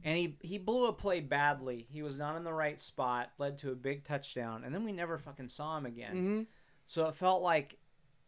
[0.03, 1.85] and he he blew a play badly.
[1.91, 4.91] He was not in the right spot, led to a big touchdown, and then we
[4.93, 6.11] never fucking saw him again.
[6.15, 6.41] hmm
[6.85, 7.77] So it felt like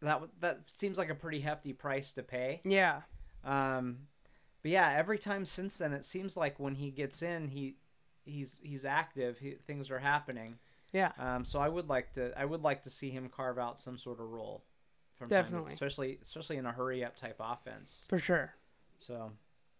[0.01, 0.21] that.
[0.39, 2.61] That seems like a pretty hefty price to pay.
[2.65, 3.01] Yeah,
[3.43, 4.07] Um,
[4.61, 7.75] but yeah, every time since then, it seems like when he gets in, he
[8.25, 9.39] he's he's active.
[9.39, 10.57] He, things are happening.
[10.91, 13.79] yeah, Um, so I would like to I would like to see him carve out
[13.79, 14.63] some sort of role.
[15.15, 15.73] From time to- Definitely.
[15.73, 18.05] especially especially in a hurry up type offense.
[18.09, 18.55] for sure.
[18.99, 19.31] So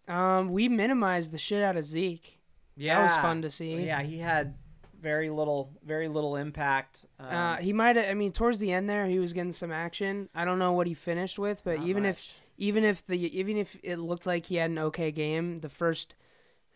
[0.08, 2.38] Um, we minimized the shit out of Zeke.
[2.76, 3.84] yeah, That was fun to see.
[3.84, 4.54] Yeah, he had
[5.00, 7.06] very little, very little impact.
[7.18, 8.06] Um, Uh, he might have.
[8.10, 10.28] I mean, towards the end there, he was getting some action.
[10.34, 13.56] I don't know what he finished with, but not even if even if the even
[13.56, 16.14] if it looked like he had an okay game, the first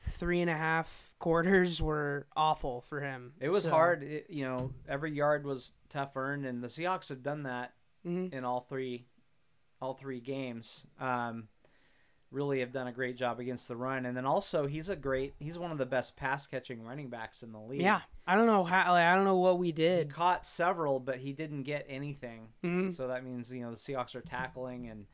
[0.03, 3.35] three and a half quarters were awful for him.
[3.41, 7.11] it was So- hard, it, you know, every yard was tough earned, and the Seahawks
[7.11, 7.75] have done that
[8.07, 8.33] Mhm.
[8.33, 9.05] in all three,
[9.81, 10.87] all three games.
[10.99, 11.49] Um,
[12.31, 15.35] really have done a great job against the run, and then also he's a great,
[15.41, 17.81] he's one of the best pass catching running backs in the league.
[17.83, 18.93] Yeah, I don't know how.
[18.93, 20.11] Like, I don't know what we He did.
[20.11, 22.49] caught several, but he didn't get anything.
[22.63, 22.93] Mhm.
[22.93, 25.07] So that means you know the Seahawks are tackling and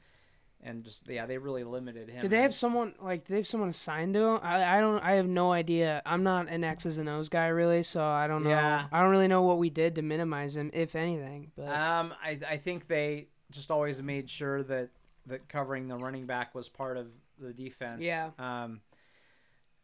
[0.62, 2.22] and just yeah they really limited him.
[2.22, 3.24] Did they have someone like?
[3.26, 4.40] Did they have someone assigned to him?
[4.42, 4.98] I, I don't.
[5.00, 6.02] I have no idea.
[6.04, 8.50] I'm not an X's and O's guy really, so I don't know.
[8.50, 8.86] Yeah.
[8.90, 11.52] I don't really know what we did to minimize him, if anything.
[11.56, 14.90] But Um, I I think they just always made sure that
[15.26, 17.08] that covering the running back was part of
[17.38, 18.02] the defense.
[18.02, 18.30] Yeah.
[18.38, 18.80] Um,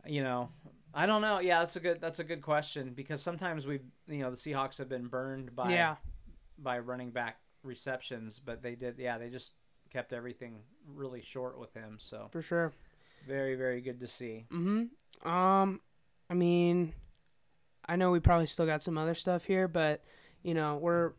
[0.07, 0.51] you know,
[0.95, 1.39] I don't know.
[1.39, 4.79] Yeah, that's a good that's a good question because sometimes we've you know the Seahawks
[4.79, 5.97] have been burned by yeah,
[6.59, 9.55] by running back receptions, but they did yeah they just
[9.91, 11.97] kept everything really short with him.
[11.99, 12.73] So for sure.
[13.27, 14.47] very very good to see.
[14.53, 15.29] Mm-hmm.
[15.29, 15.81] Um,
[16.29, 16.95] I mean,
[17.87, 20.03] I know we probably still got some other stuff here, but
[20.43, 21.13] you know, we're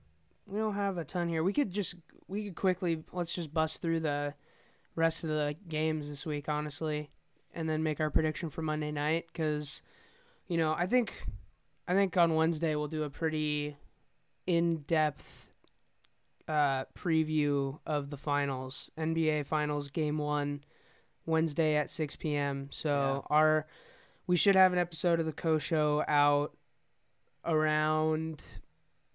[0.45, 1.43] we don't have a ton here.
[1.43, 1.95] We could just
[2.27, 4.33] we could quickly let's just bust through the
[4.95, 7.11] rest of the games this week, honestly,
[7.53, 9.81] and then make our prediction for Monday night because,
[10.47, 11.25] you know, I think
[11.87, 13.77] I think on Wednesday we'll do a pretty
[14.45, 15.55] in-depth
[16.47, 20.63] uh, preview of the finals, NBA Finals Game One.
[21.25, 22.67] Wednesday at 6 p.m.
[22.71, 23.65] So our
[24.27, 26.55] we should have an episode of the Coe Show out
[27.45, 28.41] around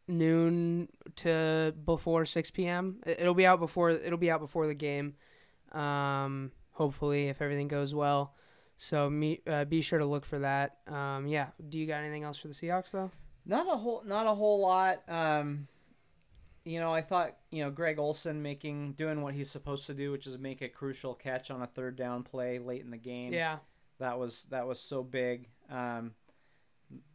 [0.09, 3.01] noon to before 6 p.m.
[3.07, 5.15] It- It'll be out before it'll be out before the game.
[5.73, 8.35] Um, hopefully, if everything goes well.
[8.77, 10.77] So me, uh, be sure to look for that.
[10.87, 11.49] Um, yeah.
[11.69, 13.11] Do you got anything else for the Seahawks though?
[13.45, 15.03] Not a whole, not a whole lot.
[15.09, 15.67] Um,
[16.65, 20.13] you know, I thought you know Greg Olsen making doing what he's supposed to do,
[20.13, 23.33] which is make a crucial catch on a third down play late in the game.
[23.33, 23.59] Yeah.
[23.99, 25.49] that was that was so big.
[25.71, 26.13] Um,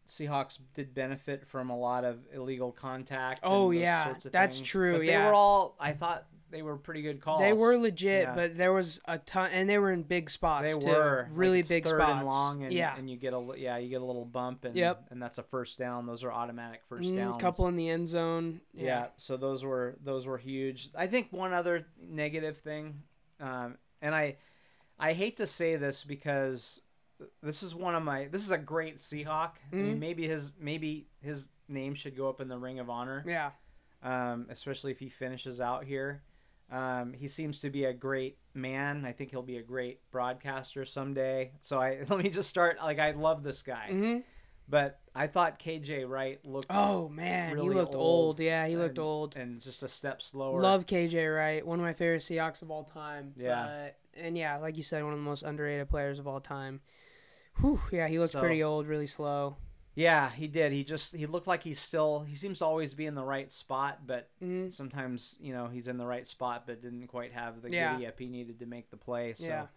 [0.08, 3.40] Seahawks did benefit from a lot of illegal contact.
[3.44, 4.68] Oh, yeah, sorts of that's things.
[4.68, 5.76] true, But they were all.
[5.80, 7.40] I thought they were pretty good calls.
[7.40, 8.36] They were legit, Yeah.
[8.36, 10.72] but there was a ton, and they were in big spots.
[10.76, 10.88] They too.
[10.92, 12.18] were really it's big third spots.
[12.20, 14.76] and long, and, yeah, and you get a yeah you get a little bump, and
[14.76, 15.08] Yep.
[15.10, 16.06] and that's a first down.
[16.06, 17.42] Those are automatic first Mm, downs.
[17.42, 18.60] couple in the end zone.
[18.74, 19.08] yeah.
[19.18, 23.02] so those were those were huge i think one other negative thing
[23.40, 24.36] um, and i
[25.00, 26.82] i hate to say this because
[27.42, 30.00] this is one of my this is a great seahawk I mean, Mhm.
[30.00, 33.52] maybe his maybe his name should go up in the ring of honor yeah.
[34.04, 36.24] um, especially if he finishes out here
[36.72, 40.86] um, he seems to be a great man i think he'll be a great broadcaster
[40.86, 44.18] someday so i let me just start like i love this guy hmm
[44.70, 48.40] but i thought kj wright looked Oh man, Really he looked old, old.
[48.40, 49.36] Yeah, he looked old.
[49.36, 52.84] and just a step slower Love KJ Wright, one of my favorite Seahawks of all
[52.86, 53.34] time.
[53.36, 53.66] Yeah.
[53.66, 56.80] But- and yeah, like you said, one of the most underrated players of all time.
[57.62, 59.58] Whew, yeah, he looked So- pretty old, really slow.
[59.96, 60.72] Yeah, he did.
[60.72, 63.52] He just he looked like he's still he seems to always be in the right
[63.52, 67.62] spot, but hmm sometimes you know he's in the right spot but didn't quite have
[67.62, 67.94] the Yeah.
[67.94, 69.34] giddy up he needed to make the play.
[69.36, 69.68] So Yeah.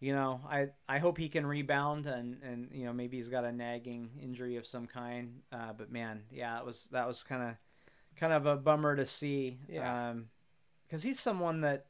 [0.00, 3.44] you know I I hope he can rebound and and you know maybe he's got
[3.44, 5.42] a nagging injury of some kind.
[5.52, 7.56] Uh, but man, yeah, it was that was kind of
[8.16, 9.58] kind of a bummer to see.
[9.68, 10.10] Yeah.
[10.12, 10.30] Um,
[10.86, 11.86] because he's someone that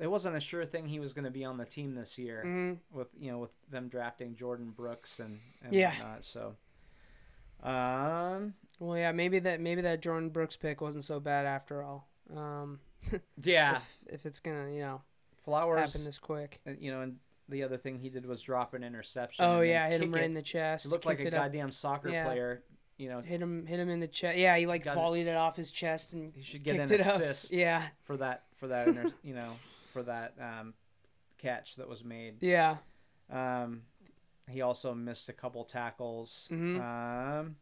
[0.00, 2.42] it wasn't a sure thing he was going to be on the team this year
[2.42, 5.90] hmm with you know with them drafting Jordyn Brooks and, and Yeah.
[5.90, 6.24] whatnot.
[6.24, 6.56] So,
[7.62, 12.08] um, Well, yeah, maybe that maybe that Jordyn Brooks pick wasn't so bad after all.
[12.34, 12.80] Um,
[13.42, 15.02] yeah, if, if it's gonna, you know,
[15.44, 15.78] Flowers.
[15.92, 16.60] happen this quick.
[16.66, 17.16] uh, You know, and
[17.48, 19.44] the other thing he did was drop an interception.
[19.44, 20.26] Oh and yeah, hit him right it.
[20.26, 20.84] in the chest.
[20.84, 22.24] He looked like a it up, goddamn soccer Yeah.
[22.24, 22.62] player.
[22.98, 24.38] You know, Hit him, hit him in the chest.
[24.38, 24.94] Yeah, he like it.
[24.94, 28.44] volleyed it off his chest and he should get an it assist Yeah, for that
[28.56, 29.54] for that inter- you know
[29.92, 30.74] for that um,
[31.38, 32.36] catch that was made.
[32.42, 32.76] yeah.
[33.30, 33.82] Um,
[34.50, 36.48] he also missed a couple tackles.
[36.50, 36.80] Mhm.
[36.80, 37.56] Um,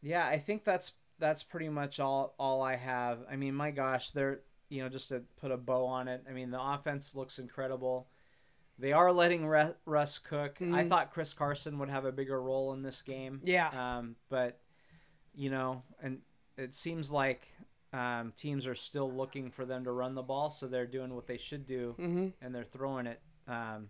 [0.00, 3.20] yeah, I think that's that's pretty much all all I have.
[3.30, 6.24] I mean, my gosh, they're you know just to put a bow on it.
[6.28, 8.08] I mean, the offense looks incredible.
[8.78, 10.56] They are letting Re- Russ cook.
[10.60, 10.88] I Mhm.
[10.88, 13.40] thought Chris Carson would have a bigger role in this game.
[13.44, 13.68] Yeah.
[13.98, 14.60] Um, but
[15.34, 16.22] you know, and
[16.56, 17.48] it seems like
[17.92, 21.26] um, teams are still looking for them to run the ball, so they're doing what
[21.26, 22.28] they should do Mm-hmm.
[22.40, 23.20] and they're throwing it.
[23.46, 23.88] Um,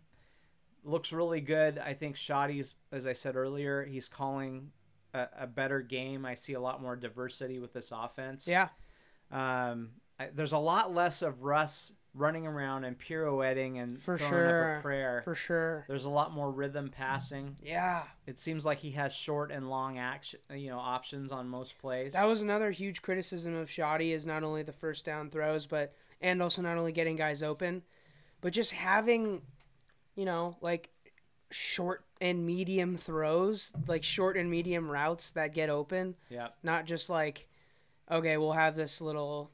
[0.84, 1.78] looks really good.
[1.78, 4.72] I think Schotty's, as I said earlier, he's calling
[5.14, 6.26] a, a better game.
[6.26, 8.48] I see a lot more diversity with this offense.
[8.48, 8.68] Yeah.
[9.30, 14.32] Um, I, there's a lot less of Russ running around and pirouetting and For throwing
[14.32, 14.74] sure.
[14.74, 15.22] up a prayer.
[15.24, 15.84] For sure.
[15.88, 17.56] There's a lot more rhythm passing.
[17.62, 18.02] Yeah.
[18.26, 22.12] It seems like he has short and long action, you know, options on most plays.
[22.12, 25.94] That was another huge criticism of Schotty is not only the first down throws, but
[26.20, 27.82] and also not only getting guys open,
[28.42, 29.40] but just having,
[30.14, 30.90] you know, like
[31.50, 36.14] short and medium throws, like short and medium routes that get open.
[36.30, 37.48] yeah, Not just like,
[38.10, 39.50] okay, we'll have this little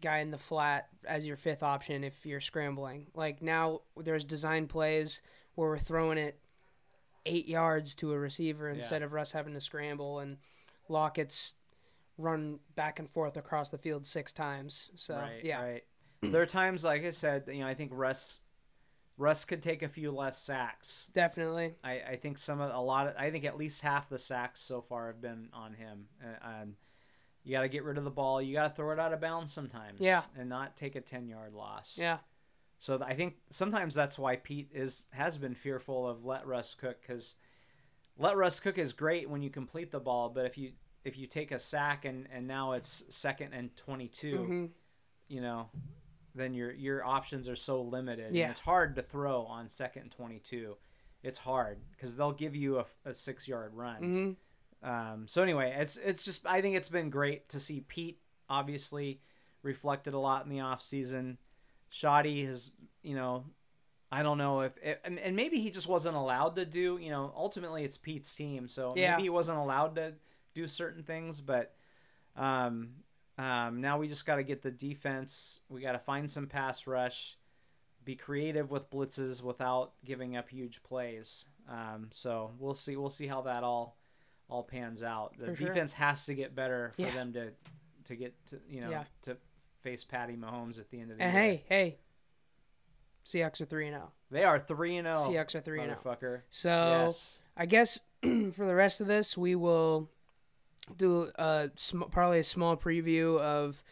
[0.00, 3.06] guy in the flat as your fifth option if you're scrambling.
[3.14, 5.20] Like now there's design plays
[5.54, 6.38] where we're throwing it
[7.26, 10.38] eight yards to a receiver instead of Russ having to scramble and
[10.88, 11.54] Lockett's
[12.18, 14.90] run back and forth across the field six times.
[14.96, 15.84] So right, yeah, right.
[16.22, 18.40] There are times, like I said, you know, I think Russ,
[19.16, 21.08] Russ could take a few less sacks.
[21.14, 21.74] definitely.
[21.82, 24.60] I, I think some of a lot of I think at least half the sacks
[24.60, 26.06] so far have been on him.
[26.22, 26.74] Uh, and, and
[27.44, 28.40] you got to get rid of the ball.
[28.42, 30.00] You got to throw it out of bounds sometimes.
[30.00, 30.22] Yeah.
[30.38, 31.98] and not take a ten yard loss.
[32.00, 32.18] Yeah,
[32.78, 37.00] So I think sometimes that's why Pete is has been fearful of let Russ cook
[37.00, 37.36] because
[38.18, 40.72] let Russ cook is great when you complete the ball, but if you
[41.04, 44.66] if you take a sack and and now it's second and twenty hmm
[45.28, 45.68] you know,
[46.34, 48.34] then your your options are so limited.
[48.34, 48.44] Yeah.
[48.44, 50.76] and it's hard to throw on second and twenty two.
[51.22, 53.96] It's hard because they'll give you a, a six yard run.
[54.02, 54.30] hmm
[54.82, 59.20] Um, so anyway, it's it's just I think it's been great to see Pete obviously
[59.62, 61.38] reflected a lot in the off season.
[61.92, 62.70] Schotty has
[63.02, 63.44] you know
[64.12, 64.72] I don't know if
[65.04, 68.68] and, and maybe he just wasn't allowed to do you know ultimately it's Pete's team
[68.68, 69.12] so Yeah.
[69.12, 70.14] maybe he wasn't allowed to
[70.54, 71.74] do certain things but
[72.36, 72.90] um,
[73.38, 76.86] um, now we just got to get the defense we got to find some pass
[76.86, 77.36] rush
[78.04, 83.26] be creative with blitzes without giving up huge plays um, so we'll see we'll see
[83.26, 83.96] how that all
[84.50, 85.68] all pans out the sure.
[85.68, 87.14] defense has to get better for Yeah.
[87.14, 87.52] them to
[88.04, 89.04] to get to you know Yeah.
[89.22, 89.36] to
[89.82, 91.42] face Patty Mahomes at the end of the And year.
[91.42, 91.98] hey, hey,
[93.24, 94.12] Seahawks are three and zero.
[94.30, 95.18] They are three and zero.
[95.18, 96.00] Seahawks are three and zero.
[96.16, 96.40] motherfucker.
[96.50, 97.40] So yes.
[97.56, 100.10] I guess for the rest of this, we will
[100.96, 103.82] do a sm- probably a small preview of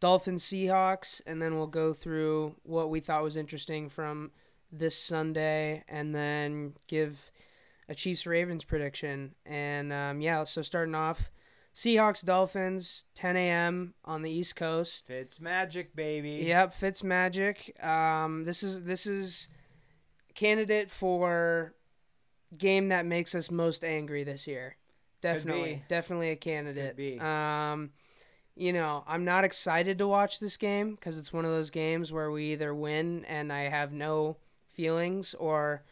[0.00, 4.30] Dolphins Seahawks, and then we'll go through what we thought was interesting from
[4.70, 7.30] this Sunday, and then give
[7.88, 9.34] a Chiefs Ravens prediction.
[9.44, 11.30] And um, yeah, so starting off,
[11.74, 13.94] Seahawks Dolphins, 10 a.m.
[14.04, 15.06] on the East Coast.
[15.06, 16.44] Fitz magic, baby.
[16.46, 17.76] Yep, Fitz Magic.
[17.84, 19.48] Um, this is this is
[20.34, 21.74] candidate for
[22.56, 24.76] game that makes us most angry this year.
[25.20, 27.20] Definitely, definitely a candidate.
[27.20, 27.90] Um,
[28.54, 32.10] you know, I'm not excited to watch this game because it's one of those games
[32.10, 35.82] where we either win and I have no feelings, or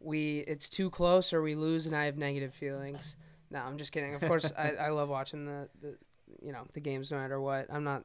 [0.00, 3.16] we it's too close, or we lose and I have negative feelings.
[3.50, 4.14] No, I'm just kidding.
[4.14, 5.96] Of course, I, I love watching the, the
[6.42, 7.66] you know the games no matter what.
[7.70, 8.04] I'm not.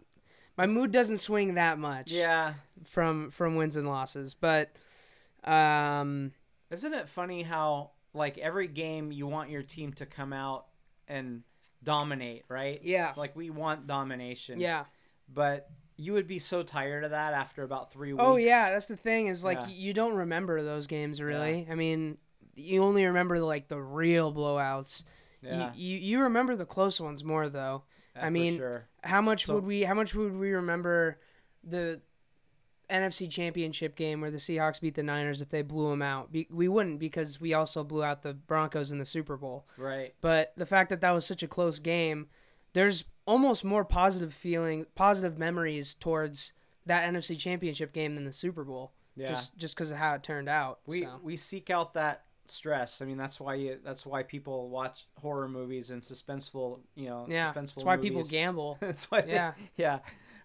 [0.57, 2.53] My mood doesn't swing that much Yeah.
[2.85, 4.71] from from wins and losses, but
[5.43, 6.31] um,
[6.73, 10.65] Isn't it funny how like every game you want your team to come out
[11.07, 11.43] and
[11.83, 12.79] dominate, right?
[12.83, 14.59] yeah, Like we want domination.
[14.59, 14.85] yeah.
[15.31, 18.23] But you would be so tired of that after about three oh, weeks.
[18.25, 19.67] Oh yeah, that's the thing is like Yeah.
[19.67, 21.67] you don't remember those games really.
[21.69, 22.17] I mean,
[22.55, 25.03] you only remember like the real blowouts.
[25.41, 25.71] Yeah.
[25.75, 27.83] You, you you remember the close ones more though.
[28.15, 28.87] yeah, I mean, sure.
[29.03, 31.19] How much So- would we how much would we remember
[31.63, 32.01] the
[32.89, 36.31] NFC Championship game where the Seahawks beat the Niners if they blew them out?
[36.31, 39.65] Be, we wouldn't because we also blew out the Broncos in the Super Bowl.
[39.77, 40.13] Right.
[40.21, 42.27] But the fact that that was such a close game,
[42.73, 46.51] there's almost more positive feeling, positive memories towards
[46.85, 48.91] that NFC Championship game than the Super Bowl.
[49.15, 49.29] Yeah.
[49.29, 50.79] Just just because of how it turned out.
[50.85, 51.19] we so.
[51.23, 53.01] we seek out that stress.
[53.01, 57.25] I mean, that's why you that's why people watch horror movies and suspenseful, you know,
[57.29, 58.77] yeah, suspenseful that's why people gamble.
[58.81, 59.53] that's why they- Yeah.
[59.77, 59.99] yeah.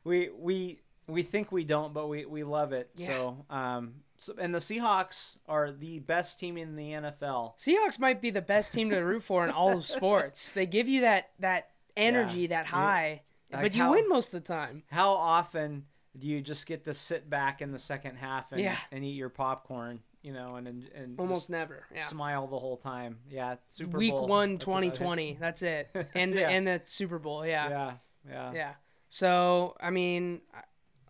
[0.04, 2.90] We we we think we don't, but we we love it.
[2.94, 3.06] Yeah.
[3.08, 7.58] So, um so, and the Seahawks are the best team in the NFL.
[7.58, 10.52] Seahawks might be the best team to root for in all of sports.
[10.52, 14.42] They give you that that energy, that high, Like but you how- win most of
[14.42, 14.82] the time.
[14.90, 15.86] How often
[16.18, 18.76] do you just get to sit back in the second half and, Yeah.
[18.90, 21.84] and eat your popcorn, you know, and and, and Almost never.
[21.94, 22.02] Yeah.
[22.02, 23.18] smile the whole time?
[23.28, 24.26] Yeah, Super Week Bowl.
[24.26, 24.94] one, that's about it.
[24.94, 25.36] 2020.
[25.40, 26.08] That's it.
[26.14, 27.46] And the, and the Super Bowl.
[27.46, 27.68] Yeah.
[27.68, 27.92] Yeah,
[28.28, 28.52] yeah.
[28.52, 28.72] Yeah.
[29.08, 30.40] So I mean,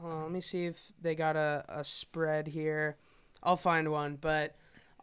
[0.02, 2.96] uh, let me see if they got a, a spread here.
[3.42, 4.54] I'll find one, but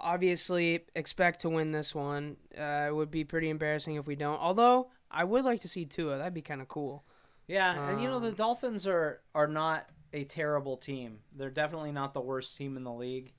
[0.01, 2.37] obviously expect to win this one.
[2.57, 4.39] Uh, it would be pretty embarrassing if we don't.
[4.39, 6.17] Although I would like to see Tua.
[6.17, 7.03] That'd be kind of cool.
[7.47, 11.19] Yeah, and you know the Um, Dolphins are are not a terrible team.
[11.35, 13.31] They're definitely not the worst team in the league.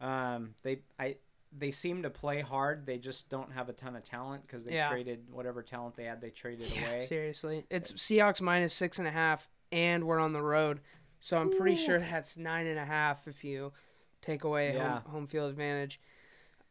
[0.00, 1.16] Um, they I
[1.50, 2.84] they seem to play hard.
[2.84, 4.90] They just don't have a ton of talent because they Yeah.
[4.90, 6.20] traded whatever talent they had.
[6.20, 7.06] They traded Yeah, away.
[7.06, 10.80] seriously, it's Seahawks minus six and a half, and we're on the road.
[11.20, 11.84] So I'm pretty Ooh.
[11.84, 13.72] sure that's nine and a half if you
[14.20, 15.00] take away Yeah.
[15.00, 16.00] home, home field advantage.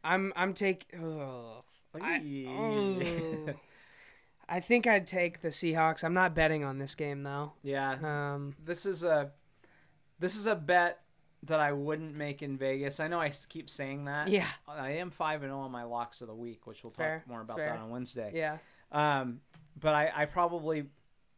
[0.04, 0.86] I'm I'm take.
[0.94, 1.64] ugh.
[2.00, 3.02] I, oh.
[4.48, 6.02] I think I'd take the Seahawks.
[6.02, 7.52] I'm not betting on this game though.
[7.62, 7.96] yeah,
[8.34, 9.32] Um, this is a
[10.18, 11.00] this is a bet
[11.44, 12.98] that I wouldn't make in Vegas.
[12.98, 14.28] I know I keep saying that.
[14.28, 16.98] yeah, I am five and zero on my locks of the week, which we'll talk
[16.98, 17.68] Fair, more about fair.
[17.70, 18.32] that on Wednesday.
[18.34, 18.58] yeah,
[18.90, 19.40] Um,
[19.78, 20.86] but I, I probably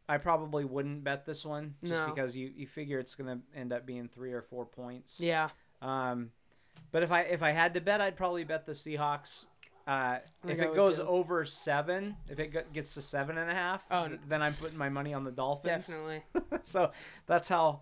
[0.09, 2.07] I probably wouldn't bet this one just No.
[2.09, 5.19] because you, you figure it's gonna end up being three or four points.
[5.21, 5.49] yeah.
[5.81, 6.31] Um,
[6.91, 9.45] but if I if I had to bet, I'd probably bet the Seahawks.
[9.87, 13.83] Uh, if I it goes over seven, if it gets to seven and a half,
[13.89, 15.87] Oh, th- then I'm putting my money on the Dolphins.
[15.87, 16.21] Definitely.
[16.61, 16.91] so
[17.25, 17.81] that's how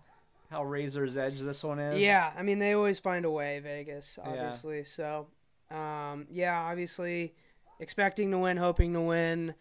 [0.50, 2.02] how razor's edge this one is.
[2.02, 4.84] Yeah, I mean they always find a way, Vegas, obviously.
[4.84, 5.26] So,
[5.70, 7.34] um, yeah, obviously
[7.78, 9.54] expecting to win, hoping to win.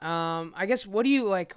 [0.00, 1.54] Um, I guess what do you like?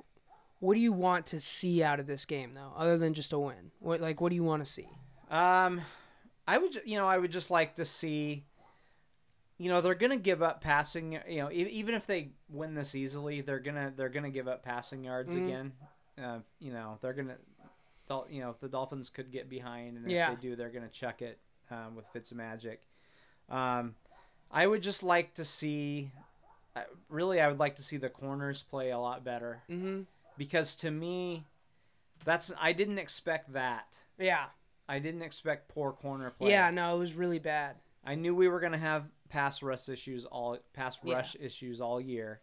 [0.60, 3.40] What do you want to see out of this game though, other than just a
[3.40, 3.72] win?
[3.80, 4.88] What like what do you want to see?
[5.30, 5.82] Um,
[6.48, 8.46] I would, you know, I would just like to see.
[9.62, 11.20] You know, they're gonna give up passing.
[11.28, 14.64] You know, e- even if they win this easily, they're gonna they're gonna give up
[14.64, 15.46] passing yards Mhm.
[15.46, 15.74] again.
[16.22, 17.38] Uh, you know, they're gonna,
[18.30, 20.32] you know, if the Dolphins could get behind, and Yeah.
[20.32, 21.40] if they do, they're gonna check it
[21.70, 22.80] um, with Fitzmagic.
[23.50, 23.96] Um,
[24.50, 26.12] I would just like to see.
[26.76, 30.04] uh, Really, I would like to see the corners play a lot better Mm-hmm.
[30.38, 31.46] because to me,
[32.26, 33.88] that's I didn't expect that.
[34.18, 34.48] Yeah.
[34.90, 36.50] I didn't expect poor corner play.
[36.52, 36.70] Yeah.
[36.72, 37.76] No, it was really bad.
[38.04, 41.16] I knew we were gonna have pass rush issues all pass Yeah.
[41.16, 42.42] rush issues all year.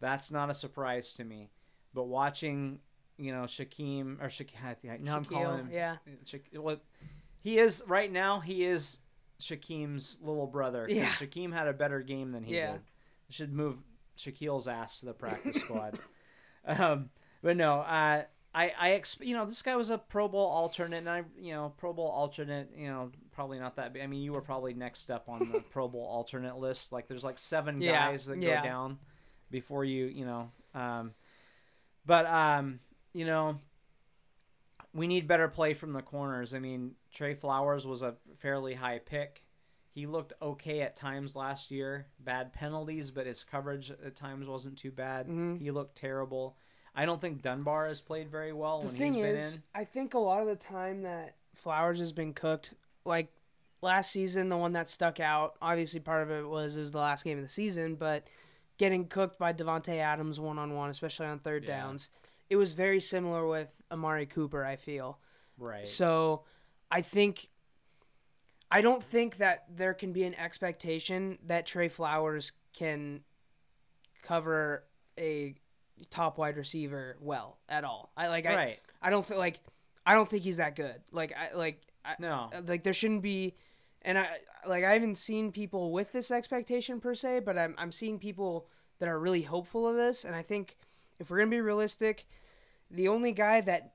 [0.00, 1.50] That's not a surprise to me.
[1.94, 2.80] But watching,
[3.16, 5.70] you know, Shaquem or Shaquem, now I'm calling him.
[5.72, 5.96] Yeah.
[6.24, 6.76] Shaq, well,
[7.40, 8.40] he is right now.
[8.40, 8.98] He is
[9.40, 10.86] Shaquem's little brother.
[10.88, 11.06] Yeah.
[11.06, 12.72] Shaquem had a better game than he Yeah.
[12.72, 12.80] did.
[13.30, 13.82] Should move
[14.16, 15.98] Shaquill's ass to the practice squad.
[16.66, 17.08] Um,
[17.40, 18.24] but no, uh,
[18.54, 21.52] I, I, exp- you know, this guy was a Pro Bowl alternate, and I, you
[21.52, 24.02] know, Pro Bowl alternate, you know, probably not that big.
[24.02, 26.90] I mean, you were probably next up on the Pro Bowl alternate list.
[26.90, 28.62] Like, there's like seven Yeah, guys that yeah.
[28.62, 28.98] go down
[29.48, 31.12] before you, you know, um,
[32.04, 32.80] but um,
[33.12, 33.60] you know,
[34.92, 36.52] we need better play from the corners.
[36.52, 39.44] I mean, Tre Flowers was a fairly high pick.
[39.94, 42.06] He looked okay at times last year.
[42.18, 45.28] Bad penalties, but his coverage at times wasn't too bad.
[45.28, 45.60] Mhm.
[45.60, 46.56] He looked terrible.
[46.94, 49.62] I don't think Dunbar has played very well The when thing he's been is, in.
[49.74, 52.74] I think a lot of the time that Flowers has been cooked,
[53.04, 53.28] like
[53.80, 56.98] last season, the one that stuck out, obviously part of it was it was the
[56.98, 58.26] last game of the season, but
[58.78, 61.80] getting cooked by Davante Adams one on one, especially on third Yeah.
[61.80, 62.08] downs,
[62.50, 64.64] it was very similar with Amari Cooper.
[64.64, 65.18] I feel
[65.56, 65.88] Right.
[65.88, 66.44] so.
[66.90, 67.50] I think.
[68.70, 73.24] I don't think that there can be an expectation that Tre Flowers can
[74.22, 74.84] cover
[75.18, 75.54] a
[76.10, 78.12] top wide receiver well at all.
[78.16, 78.78] I like I, right.
[79.02, 79.58] I don't feel like
[80.06, 81.00] I don't think he's that good.
[81.12, 82.50] Like I like I, No.
[82.54, 83.54] Uh, like there shouldn't be
[84.02, 84.28] and I
[84.66, 88.66] like I haven't seen people with this expectation per se, but I'm I'm seeing people
[88.98, 90.76] that are really hopeful of this and I think
[91.18, 92.26] if we're going to be realistic,
[92.90, 93.94] the only guy that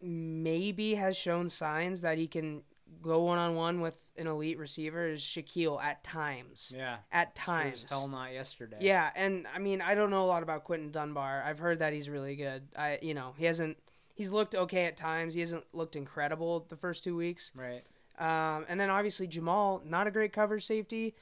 [0.00, 2.62] maybe has shown signs that he can
[3.02, 6.72] go one on one with an elite receiver is Shaquill at times.
[6.76, 6.96] Yeah.
[7.12, 7.84] At times.
[7.84, 8.78] as hell not yesterday.
[8.80, 11.42] Yeah, and I mean, I don't know a lot about Quinton Dunbar.
[11.46, 12.68] I've heard that he's really good.
[12.76, 13.78] I, you know, he hasn't.
[14.20, 15.32] He's looked okay at times.
[15.32, 17.52] He hasn't looked incredible the first two weeks.
[17.54, 17.82] Right.
[18.18, 21.14] Um, and then obviously Jamal, not a great cover safety.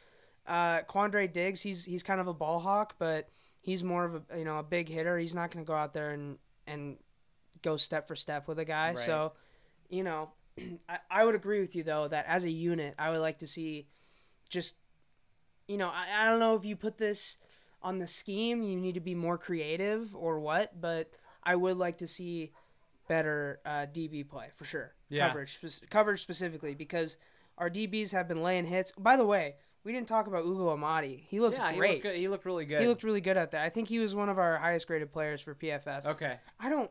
[0.48, 3.28] Uh, Quandre Diggs, he's he's kind of a ball hawk, but
[3.60, 5.16] he's more of a you know a big hitter.
[5.16, 6.96] He's not going to go out there and and
[7.62, 8.88] go step for step with a guy.
[8.88, 8.98] Right.
[8.98, 9.34] So,
[9.88, 10.30] you know,
[10.88, 13.46] I, I would agree with you though that as a unit, I would like to
[13.46, 13.86] see
[14.48, 14.74] just
[15.68, 17.36] you know I, I don't know if you put this
[17.80, 21.12] on the scheme, you need to be more creative or what, but
[21.44, 22.50] I would like to see
[23.08, 24.92] better uh, DB play for sure.
[25.08, 25.28] Yeah.
[25.28, 27.16] Coverage, spec- coverage specifically because
[27.56, 28.92] our DBs have been laying hits.
[28.98, 31.24] By the way, we didn't talk about Ugo Amadi.
[31.28, 31.90] He looked yeah, He great.
[31.92, 32.16] looked, good.
[32.16, 32.80] he looked really good.
[32.82, 33.64] He looked really good at that.
[33.64, 36.04] I think he was one of our highest graded players for PFF.
[36.06, 36.36] okay.
[36.60, 36.90] I don't.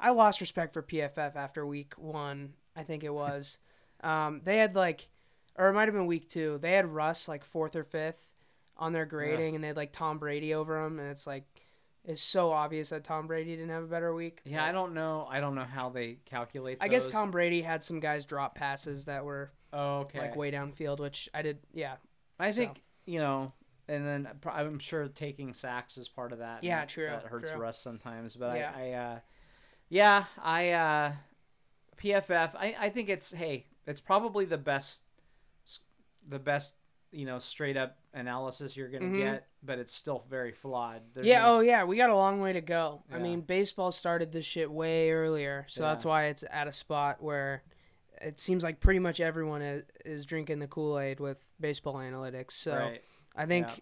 [0.00, 2.52] I lost respect for PFF after week one.
[2.76, 3.58] I think it was.
[4.02, 5.08] um, they had like,
[5.56, 6.58] or it might have been week two.
[6.60, 8.30] They had Russ like fourth or fifth
[8.76, 11.44] on their grading, and they had like Tom Brady over him, and it's like,
[12.08, 14.40] it's so obvious that Tom Brady didn't have a better week.
[14.44, 15.28] Yeah, I don't know.
[15.30, 16.78] I don't know how they calculate.
[16.80, 17.06] I guess.
[17.06, 20.18] Tom Brady had some guys drop passes that were Oh, okay.
[20.20, 21.58] like way downfield, which I did.
[21.74, 21.96] Yeah,
[22.40, 22.56] I So.
[22.62, 23.52] think you know,
[23.88, 26.64] and then I'm sure taking sacks is part of that.
[26.64, 27.60] Yeah, true, That hurts true.
[27.60, 28.72] Russ sometimes, but Yeah.
[28.74, 29.18] I, I uh,
[29.90, 31.12] yeah, I, uh,
[31.98, 32.54] PFF.
[32.54, 35.02] I, I think it's hey, it's probably the best,
[36.26, 36.76] the best,
[37.10, 39.20] you know, straight up analysis you're going to Mhm.
[39.20, 41.02] get, but it's still very flawed.
[41.14, 41.42] There's yeah.
[41.46, 41.84] no- Oh, yeah.
[41.84, 43.02] We got a long way to go.
[43.12, 47.22] I mean, baseball started this shit way earlier, so that's why it's at a spot
[47.22, 47.62] where
[48.20, 52.52] it seems like pretty much everyone is, is drinking the Kool Aid with baseball analytics.
[52.52, 53.02] So right.
[53.36, 53.74] I think, Yeah.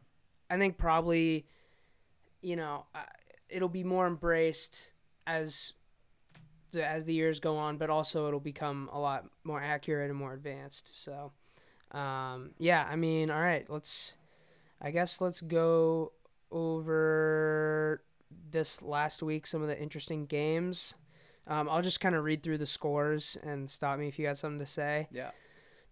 [0.51, 1.47] I think probably,
[2.43, 2.87] you know,
[3.49, 4.91] it'll be more embraced
[5.27, 5.73] as
[6.73, 10.19] the as the years go on, but also it'll become a lot more accurate and
[10.19, 11.01] more advanced.
[11.03, 11.33] So,
[11.93, 12.87] um, yeah.
[12.91, 13.65] I mean, all right.
[13.69, 14.15] Let's.
[14.81, 16.13] I guess let's go
[16.51, 18.03] over
[18.51, 20.95] this last week some of the interesting games.
[21.47, 24.37] Um, I'll just kind of read through the scores and stop me if you got
[24.37, 25.09] something to say.
[25.13, 25.31] Yeah.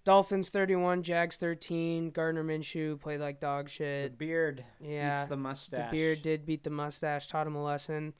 [0.05, 2.11] Dolphins 31, Jags 13.
[2.11, 4.13] Gardner Minshew played like dog shit.
[4.13, 5.15] The beard Yeah.
[5.15, 5.71] beats the mustache.
[5.71, 5.91] The mustache.
[5.93, 8.13] beard did beat the mustache, taught him a lesson.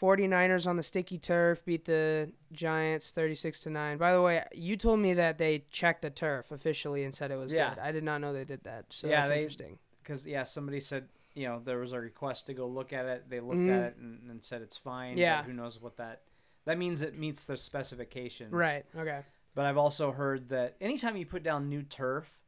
[0.00, 3.98] 49ers on the sticky turf beat the Giants 36 to 9.
[3.98, 7.36] By the way, you told me that they checked the turf officially and said it
[7.36, 7.70] was Yeah.
[7.70, 7.78] good.
[7.80, 8.86] I did not know they did that.
[8.90, 9.78] So Yeah, that's they- interesting.
[10.02, 13.28] because yeah, somebody said you know there was a request to go look at it.
[13.28, 13.76] They looked Mhm.
[13.76, 15.16] at it and, and said it's fine.
[15.18, 15.42] Yeah.
[15.44, 16.22] who knows what that
[16.64, 17.02] that means?
[17.02, 18.52] It meets the specifications.
[18.52, 18.84] Right.
[18.94, 19.22] Okay.
[19.54, 22.42] But I've also heard that anytime you put down new turf,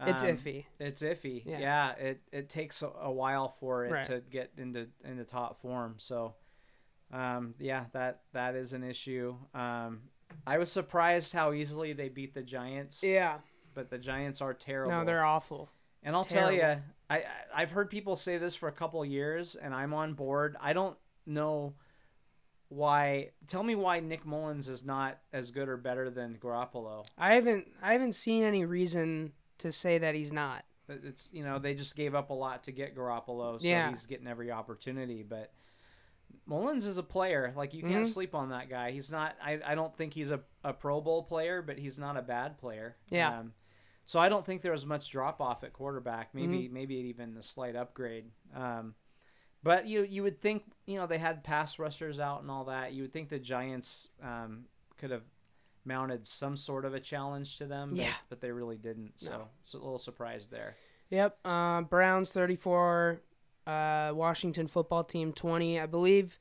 [0.00, 0.66] It's um, iffy.
[0.78, 1.42] It's iffy.
[1.44, 1.58] Yeah.
[1.58, 1.92] Yeah.
[1.94, 4.04] it it takes a, a while for it Right.
[4.06, 5.96] to get into into top form.
[5.98, 6.34] So,
[7.12, 9.36] um, yeah, that that is an issue.
[9.54, 10.02] Um,
[10.46, 13.02] I was surprised how easily they beat the Giants.
[13.02, 13.38] Yeah.
[13.74, 14.92] but the Giants are terrible.
[14.92, 15.68] No, they're awful.
[16.02, 16.80] And I'll tell you, I
[17.10, 20.56] I- I've heard people say this for a couple years, and I'm on board.
[20.60, 20.96] I don't
[21.26, 21.74] know
[22.68, 23.30] why.
[23.46, 27.06] Tell me why Nick Mullens is not as good or better than Garoppolo.
[27.16, 30.64] I haven't I haven't seen any reason to say that he's not.
[30.88, 33.90] It's you know they just gave up a lot to get Garoppolo, so Yeah.
[33.90, 35.22] he's getting every opportunity.
[35.22, 35.52] But
[36.48, 37.52] Mullens is a player.
[37.54, 38.12] Like you can't Mhm.
[38.12, 38.90] sleep on that guy.
[38.90, 39.36] He's not.
[39.42, 42.58] I, I don't think he's a, a Pro Bowl player, but he's not a bad
[42.58, 42.96] player.
[43.10, 43.40] Yeah.
[43.40, 43.52] Um,
[44.06, 46.34] so I don't think there was much drop off at quarterback.
[46.34, 46.74] Maybe Mm-hmm.
[46.74, 48.30] maybe even a slight upgrade.
[48.54, 48.94] Um,
[49.62, 52.92] but you you would think you know they had pass rushers out and all that.
[52.94, 54.64] You would think the Giants um,
[54.96, 55.24] could have
[55.84, 57.90] mounted some sort of a challenge to them.
[57.90, 58.14] But, Yeah.
[58.28, 59.20] but they really didn't.
[59.20, 59.48] So No.
[59.60, 60.76] it's a little surprised there.
[61.10, 61.38] Yep.
[61.44, 63.20] Uh, Browns 34,
[63.68, 65.78] uh, Washington football team 20.
[65.78, 66.38] I believe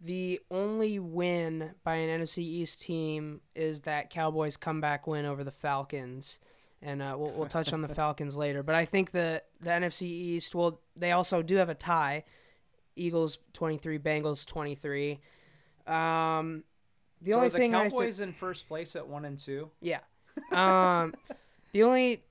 [0.00, 5.52] the only win by an NFC East team is that Cowboys comeback win over the
[5.52, 6.40] Falcons.
[6.82, 8.62] And uh, we'll, we'll touch on the Falcons later.
[8.62, 12.24] But I think the, the NFC East, well, they also do have a tie
[12.96, 15.20] Eagles 23, Bengals 23.
[15.86, 16.64] Um,
[17.22, 19.70] the so only the thing have to- Cowboys in first place at one and two,
[19.80, 20.00] yeah.
[20.52, 21.14] Um,
[21.72, 22.24] the only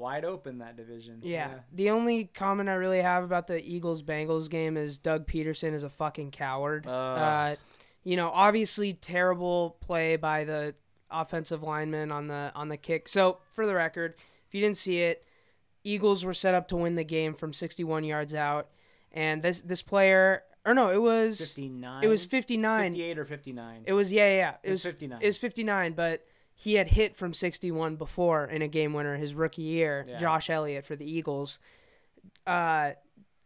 [0.00, 1.20] wide open that division.
[1.22, 1.50] Yeah.
[1.72, 5.84] The only comment I really have about the Eagles Bengals game is Doug Pederson is
[5.84, 6.86] a fucking coward.
[6.86, 6.90] Ugh.
[6.92, 7.56] Uh,
[8.02, 10.74] you know, obviously terrible play by the
[11.10, 13.08] offensive lineman on the on the kick.
[13.08, 14.14] So, for the record,
[14.48, 15.24] if you didn't see it,
[15.84, 18.68] Eagles were set up to win the game from 61 yards out,
[19.12, 22.04] and this this player or no, it was fifty nine.
[22.04, 22.92] it was 59.
[22.92, 23.82] 58 or fifty nine.
[23.86, 24.54] It was yeah, yeah, yeah.
[24.62, 25.18] It was 59.
[25.22, 26.24] It was 59, but
[26.62, 30.18] he had hit from 61 before in a game winner his rookie year, Yeah.
[30.18, 31.58] Josh Elliott for the Eagles.
[32.46, 32.90] Uh,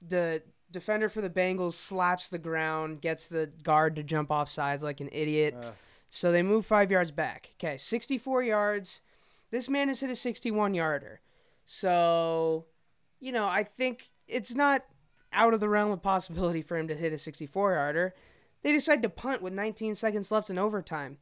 [0.05, 0.43] the
[0.73, 5.01] defender for the Bengals slaps the ground, gets the guard to jump off sides like
[5.01, 5.55] an idiot.
[5.57, 5.75] Ugh.
[6.11, 7.51] So they move five yards back.
[7.57, 9.01] Okay, 64 yards.
[9.53, 11.21] This man has hit a 61 yarder.
[11.65, 12.65] So,
[13.21, 14.85] you know, I think it's not
[15.33, 18.13] out of the realm of possibility for him to hit a 64 yarder.
[18.65, 21.19] They decide to punt with 19 seconds left in overtime.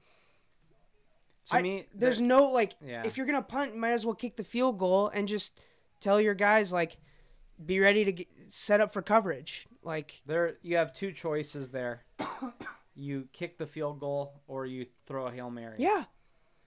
[1.47, 3.03] To I- me, There's no like Yeah.
[3.05, 5.59] if you're gonna punt, might as well kick the field goal and just
[6.01, 6.99] tell your guys like
[7.65, 9.67] be ready to get, set up for coverage.
[9.83, 12.05] Like there you have two choices there.
[12.95, 15.77] you kick the field goal or you throw a hail mary.
[15.79, 16.05] yeah,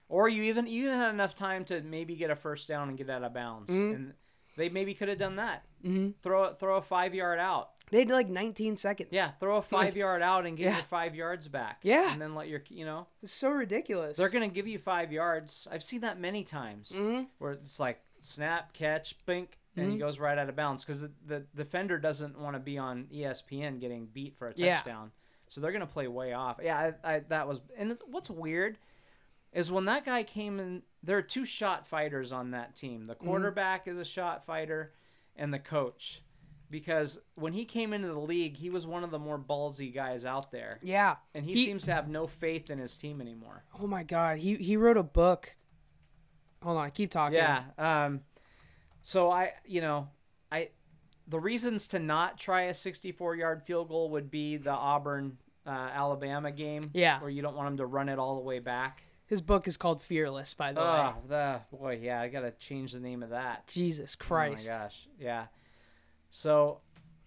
[0.08, 2.98] Or you even you even had enough time to maybe get a first down and
[2.98, 3.70] get out of bounds.
[3.70, 3.94] Mhm.
[3.94, 4.14] And
[4.56, 5.64] they maybe could have done that.
[5.82, 7.70] hmm Throw it throw a five yard out.
[7.90, 9.10] They had like 19 seconds.
[9.12, 10.74] Yeah, throw a five yard out and get Yeah.
[10.76, 11.78] your five yards back.
[11.82, 12.12] Yeah.
[12.12, 14.16] And then let your you know it's so ridiculous.
[14.16, 15.66] they're gonna give you five yards.
[15.70, 16.92] I've seen that many times.
[16.94, 17.26] Mhm.
[17.38, 20.00] where it's like snap, catch, bink, and he Mhm.
[20.00, 23.78] goes right out of bounds because the, the defender doesn't want to be on ESPN
[23.78, 24.74] getting beat for a Yeah.
[24.76, 25.12] touchdown.
[25.48, 26.58] So they're gonna play way off.
[26.62, 27.60] Yeah, I, I that was.
[27.76, 28.78] And what's weird
[29.52, 30.82] is when that guy came in.
[31.02, 33.06] There are two shot fighters on that team.
[33.06, 33.26] The Mm-hmm.
[33.28, 34.92] quarterback is a shot fighter,
[35.36, 36.20] and the coach.
[36.68, 40.24] Because when he came into the league, he was one of the more ballsy guys
[40.24, 41.16] out there, Yeah.
[41.34, 43.64] and he, He- seems to have no faith in his team anymore.
[43.80, 45.54] Oh my god, he he wrote a book.
[46.62, 47.36] Hold on, keep talking.
[47.36, 47.64] Yeah.
[47.78, 48.22] Um,
[49.02, 50.08] so I, you know,
[50.50, 50.70] I,
[51.28, 55.70] the reasons to not try a 64 yard field goal would be the Auburn, uh,
[55.70, 56.90] Alabama game.
[56.94, 57.20] Yeah.
[57.20, 59.04] Where you don't want him to run it all the way back.
[59.26, 60.86] His book is called Fearless, by the way.
[60.86, 63.66] Oh, the boy, yeah, I gotta change the name of that.
[63.68, 64.68] Jesus Christ.
[64.68, 65.46] Oh my gosh, yeah.
[66.36, 66.80] So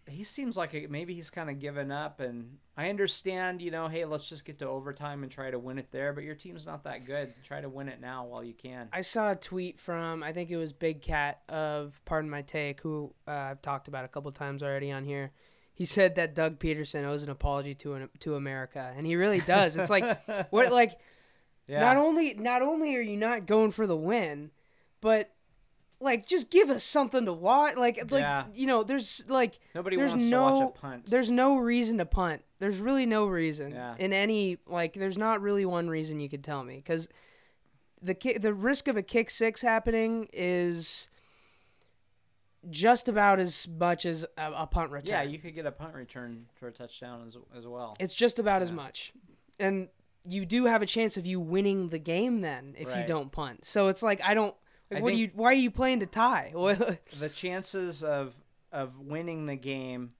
[0.08, 3.88] he seems like a, maybe he's kind of given up, and I understand, you know,
[3.88, 6.14] hey, let's just get to overtime and try to win it there.
[6.14, 7.34] But your team's not that good.
[7.44, 8.88] Try to win it now while you can.
[8.94, 12.82] I saw a tweet from I think it was Big Cat of Pardon My Take,
[12.82, 15.32] who uh, I've talked about a couple times already on here.
[15.74, 19.40] He said that Doug Pederson owes an apology to an, to America, and he really
[19.40, 19.76] does.
[19.76, 21.00] It's like what like
[21.68, 21.80] yeah.
[21.80, 24.52] not only not only are you not going for the win,
[25.02, 25.34] but
[26.02, 27.76] like just give us something to watch.
[27.76, 28.46] Like like Yeah.
[28.54, 31.06] you know, there's like Nobody there's wants no to watch a punt.
[31.08, 32.44] there's no reason to punt.
[32.60, 33.96] There's really no reason Yeah.
[33.98, 34.94] in any like.
[34.94, 37.08] There's not really one reason you could tell me because
[38.02, 41.10] the ki- the risk of a kick six happening is
[42.70, 45.08] just about as much as a, a punt return.
[45.10, 47.96] Yeah, you could get a punt return for a touchdown as, as well.
[48.00, 49.14] It's just about as much,
[49.60, 49.88] and
[50.26, 53.66] you do have a chance of you winning the game then if you don't punt.
[53.66, 54.56] So it's like I don't.
[54.92, 55.32] Like, I what do you?
[55.34, 56.52] Why are you playing to tie?
[57.20, 58.34] The chances of
[58.72, 60.14] of winning the game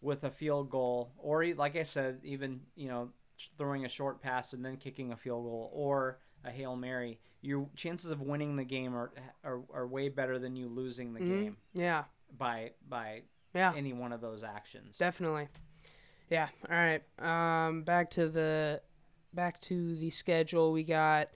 [0.00, 3.10] with a field goal, or like I said, even you know
[3.56, 7.68] throwing a short pass and then kicking a field goal, or a hail mary, your
[7.76, 9.12] chances of winning the game are
[9.44, 11.28] are, are way better than you losing the Mhm.
[11.42, 12.04] game yeah,
[12.36, 13.22] by by
[13.54, 13.72] yeah.
[13.76, 14.98] any one of those actions.
[14.98, 15.48] Definitely.
[16.30, 16.48] Yeah.
[16.70, 17.02] All right.
[17.18, 18.80] Um, back to the
[19.32, 20.72] back to the schedule.
[20.72, 21.28] We got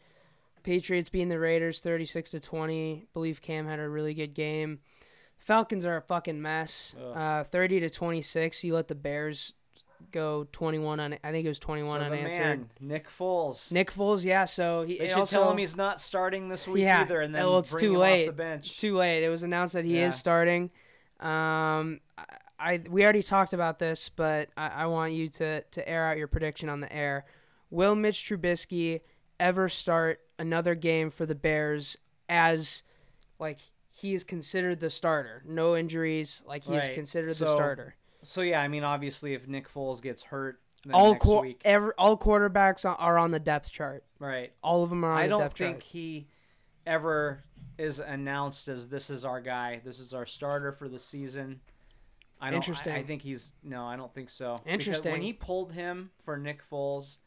[0.63, 3.07] Patriots beating the Raiders thirty six to twenty.
[3.15, 4.79] Believe Cam had a really good game.
[5.39, 6.95] Falcons are a fucking mess.
[7.15, 8.63] Uh, thirty to twenty six.
[8.63, 9.53] You let the Bears
[10.11, 11.17] go twenty one on.
[11.25, 12.37] I think it was twenty so one the unanswered.
[12.59, 13.73] man, Nick Foles.
[13.73, 14.25] Nick Foles.
[14.25, 14.45] Yeah.
[14.45, 17.03] So he they should also, tell him he's not starting this week Yeah.
[17.03, 18.29] either, and then Well, it's bring too him late.
[18.29, 18.67] off the bench.
[18.67, 19.25] It's too late.
[19.25, 20.09] It was announced that he Yeah.
[20.09, 20.71] is starting.
[21.21, 22.25] Um, I,
[22.59, 26.19] I we already talked about this, but I, I want you to to air out
[26.19, 27.25] your prediction on the air.
[27.71, 29.01] Will Mitch Trubisky
[29.43, 31.97] ever start another game for the Bears
[32.29, 32.83] as
[33.39, 33.59] like
[33.91, 35.43] he is considered the starter?
[35.47, 36.95] No injuries, like he is Right.
[36.95, 37.97] considered the starter.
[38.23, 40.61] So yeah, I mean, obviously, if Nick Foles gets hurt
[40.93, 44.05] All next quar- week, every, all quarterbacks are- on the depth chart.
[44.21, 44.53] right?
[44.63, 46.29] All of them are on I the don't think he
[46.87, 47.43] ever
[47.79, 49.81] is announced as this is our guy.
[49.85, 51.61] This is our starter for the season.
[52.41, 52.93] I don't, Interesting.
[52.93, 53.85] I, I think he's no.
[53.87, 54.57] I don't think so.
[54.59, 55.13] Because Interesting.
[55.13, 57.19] when he pulled him for Nick Foles,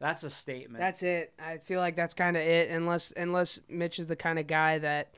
[0.00, 0.78] that's a statement.
[0.80, 1.32] That's it.
[1.38, 2.70] I feel like that's kind of it.
[2.70, 5.12] Unless unless Mitch is the kind of guy that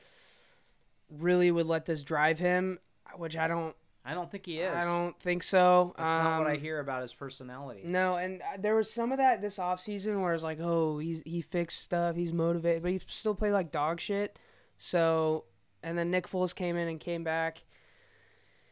[1.09, 2.79] really would let this drive him,
[3.15, 3.75] which I don't.
[4.03, 4.73] I don't think he is.
[4.73, 5.93] I don't think so.
[5.95, 7.81] That's not what I Um, hear about his personality.
[7.83, 11.21] No, and uh, there was some of that this offseason where it's like, oh, he's
[11.23, 14.39] he fixed stuff, he's motivated, but he still played like dog shit.
[14.79, 15.43] So,
[15.83, 17.61] and then Nick Foles came in and came back,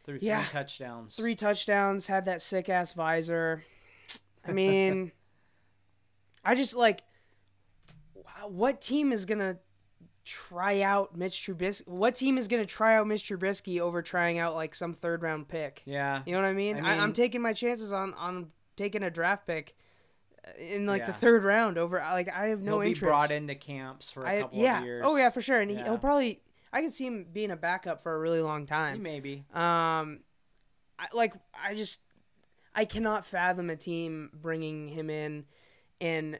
[0.03, 0.41] Threw Yeah.
[0.41, 1.15] three touchdowns.
[1.15, 3.63] three touchdowns, had that sick ass visor.
[4.47, 5.11] I mean,
[6.43, 7.03] I just like,
[8.47, 9.57] what team is gonna
[10.25, 11.87] try out Mitch Trubisky?
[11.87, 15.47] What team is gonna try out Mitch Trubisky over trying out like some third round
[15.47, 15.81] pick?
[15.85, 16.21] Yeah.
[16.25, 16.77] You know what I mean?
[16.83, 19.75] I I I'm taking my chances on on taking a draft pick
[20.45, 21.97] uh, in like the third round over.
[21.97, 23.01] Like I have no He'll be interest.
[23.09, 24.79] brought into camps for a I, couple yeah.
[24.79, 25.03] of years.
[25.05, 25.59] Oh yeah, for sure.
[25.59, 25.83] And Yeah.
[25.83, 26.41] he'll probably.
[26.71, 29.01] I could see him being a backup for a really long time.
[29.01, 29.43] maybe.
[29.55, 30.19] Um,
[30.99, 32.01] I, like I just
[32.75, 35.45] I cannot fathom a team bringing him in
[36.01, 36.39] and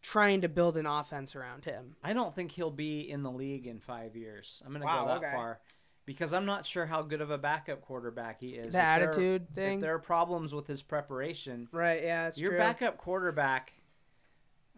[0.00, 1.96] trying to build an offense around him.
[2.02, 4.62] I don't think he'll be in the league in five years.
[4.64, 5.32] I'm gonna Wow, go that okay.
[5.34, 5.60] far
[6.06, 8.72] because I'm not sure how good of a backup quarterback he is.
[8.72, 9.74] The If there- attitude thing.
[9.74, 12.02] If there are problems with his preparation, Right?
[12.02, 12.58] Yeah, it's your true.
[12.58, 13.72] backup quarterback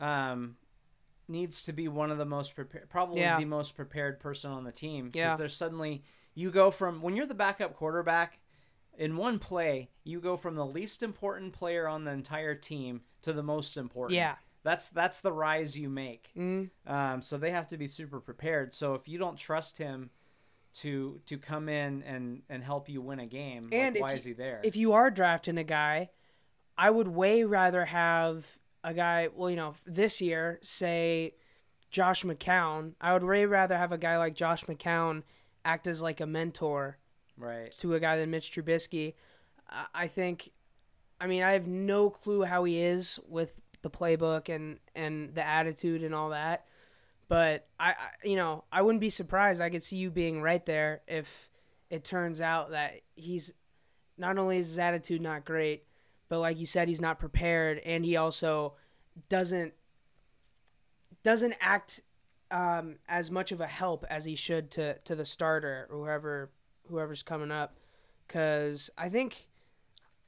[0.01, 0.57] um,
[1.29, 3.39] needs to be one of the most prepared, probably Yeah.
[3.39, 5.11] the most prepared person on the team.
[5.11, 5.37] Because Yeah.
[5.37, 6.03] there's suddenly
[6.35, 8.40] you go from when you're the backup quarterback.
[9.01, 13.33] In one play, you go from the least important player on the entire team to
[13.33, 14.15] the most important.
[14.17, 14.35] Yeah.
[14.63, 16.31] That's that's the rise you make.
[16.37, 18.75] Mm, Um, so they have to be super prepared.
[18.75, 20.11] So if you don't trust him
[20.75, 24.17] to to come in and and help you win a game, And like, why you-
[24.19, 24.61] is he there?
[24.63, 26.11] if you are drafting a guy,
[26.77, 29.29] I would way rather have a guy.
[29.35, 31.35] Well, you know, this year, say
[31.91, 32.93] Josh McCown.
[33.01, 35.23] I would way rather have a guy like Josh McCown
[35.65, 36.99] act as like a mentor
[37.41, 37.73] right.
[37.73, 39.15] to a guy than Mitch Trubisky.
[39.95, 40.51] I think,
[41.21, 45.47] I mean, I have no clue how he is with the playbook and and the
[45.47, 46.67] attitude and all that,
[47.29, 49.61] but I, I you know I wouldn't be surprised.
[49.61, 51.49] I could see you being right there if
[51.89, 53.53] it turns out that he's
[54.19, 55.85] not only is his attitude not great,
[56.29, 58.75] but like you said, he's not prepared, and he also
[59.29, 59.73] doesn't
[61.23, 62.03] doesn't act
[62.51, 66.51] um, as much of a help as he should to to the starter or whoever
[66.91, 67.77] whoever's coming up.
[68.27, 69.47] Because I think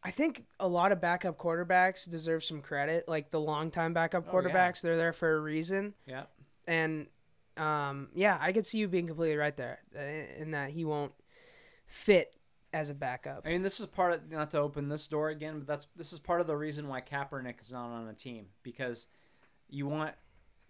[0.02, 3.06] I think a lot of backup quarterbacks deserve some credit.
[3.08, 4.48] Like the longtime backup Oh, yeah.
[4.48, 5.94] quarterbacks, they're there for a reason.
[6.06, 6.24] Yeah.
[6.66, 7.06] And
[7.56, 11.12] um, yeah, I could see you being completely right there uh, in that he won't
[11.86, 12.34] fit
[12.72, 13.42] as a backup.
[13.46, 16.12] I mean, this is part of not to open this door again, but that's this
[16.12, 19.06] is part of the reason why Kaepernick is not on a team because
[19.68, 20.14] you want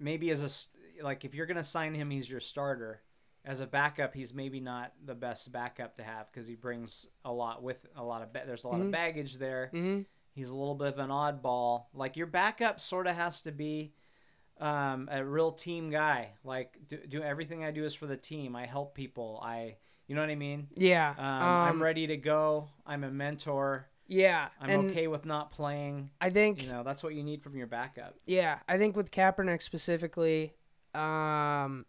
[0.01, 3.01] maybe as a like if you're gonna sign him, he's your starter.
[3.45, 7.33] As a backup, he's maybe not the best backup to have because he brings a
[7.33, 8.87] lot with a lot of ba- there's a lot Mhm.
[8.87, 9.69] of baggage there.
[9.73, 10.03] hmm
[10.35, 11.87] He's a little bit of an oddball.
[11.93, 13.93] Like your backup sort of has to be
[14.61, 16.31] um, a real team guy.
[16.45, 18.55] Like do, do everything I do is for the team.
[18.57, 19.41] I help people.
[19.43, 19.77] I
[20.07, 20.69] you know what I mean.
[20.77, 21.11] Yeah.
[21.19, 22.69] Um, Um, I'm ready to go.
[22.87, 23.89] I'm a mentor.
[24.07, 24.49] Yeah.
[24.61, 26.11] I'm okay with not playing.
[26.21, 28.15] I think You know, that's what you need from your backup.
[28.27, 30.55] yeah, I think with Kaepernick specifically,
[30.95, 31.87] um,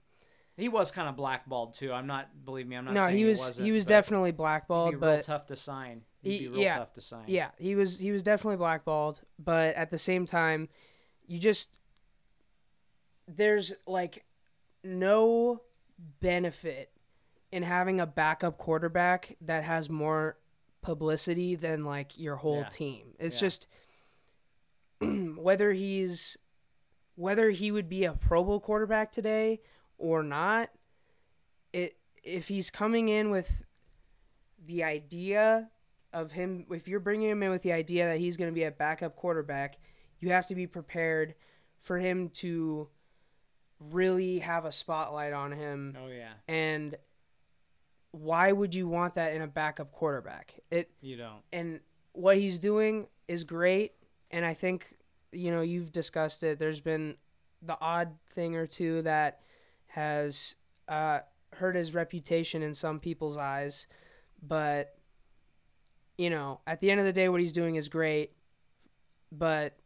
[0.56, 1.92] He was kind of blackballed too.
[1.92, 2.46] I'm not.
[2.46, 2.94] Believe me, I'm not.
[2.94, 5.56] no, saying he was wasn't, he was definitely He'd blackballed, be real but tough to
[5.56, 6.04] sign.
[6.22, 6.78] He'd He- be real yeah.
[6.78, 7.24] tough to sign.
[7.28, 10.70] Yeah, he was he was definitely blackballed, but at the same time,
[11.26, 11.78] you just
[13.28, 14.26] there's like
[14.84, 15.62] no
[16.20, 16.92] benefit
[17.52, 20.38] in having a backup quarterback that has more
[20.82, 22.70] publicity than like your whole Yeah.
[22.70, 23.14] team.
[23.20, 23.42] It's Yeah.
[23.48, 23.68] just
[25.38, 26.38] whether he's
[27.16, 29.62] whether he would be a Pro Bowl quarterback today
[30.04, 30.70] or not,
[31.72, 33.64] it if he's coming in with
[34.66, 35.70] the idea
[36.12, 38.64] of him if you're bringing him in with the idea that he's going to be
[38.66, 39.78] a backup quarterback,
[40.20, 41.36] you have to be prepared
[41.82, 42.88] for him to
[43.80, 46.34] really have a spotlight on him Oh yeah.
[46.48, 46.96] and
[48.12, 50.54] why would you want that in a backup quarterback?
[50.70, 51.42] It You don't.
[51.52, 51.80] and
[52.14, 53.94] what he's doing is great
[54.32, 54.96] and i think
[55.32, 57.16] you know you've discussed it there's been
[57.64, 59.40] the odd thing or two that
[59.94, 60.56] has
[60.88, 61.20] uh,
[61.54, 63.86] hurt his reputation in some people's eyes
[64.42, 64.98] but
[66.18, 68.32] you know at the end of the day what he's doing is great
[69.32, 69.78] but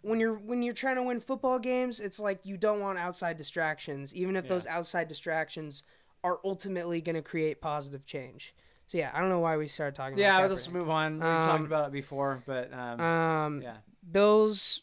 [0.00, 3.36] when you're when you're trying to win football games it's like you don't want outside
[3.36, 4.48] distractions even if Yeah.
[4.50, 5.82] those outside distractions
[6.24, 8.54] are ultimately going to create positive change
[8.88, 10.18] so yeah, I don't know why we started talking.
[10.18, 11.14] Yeah, about let's move on.
[11.14, 13.76] We've Um, talked about it before, but um, Um, yeah.
[14.10, 14.82] Bills,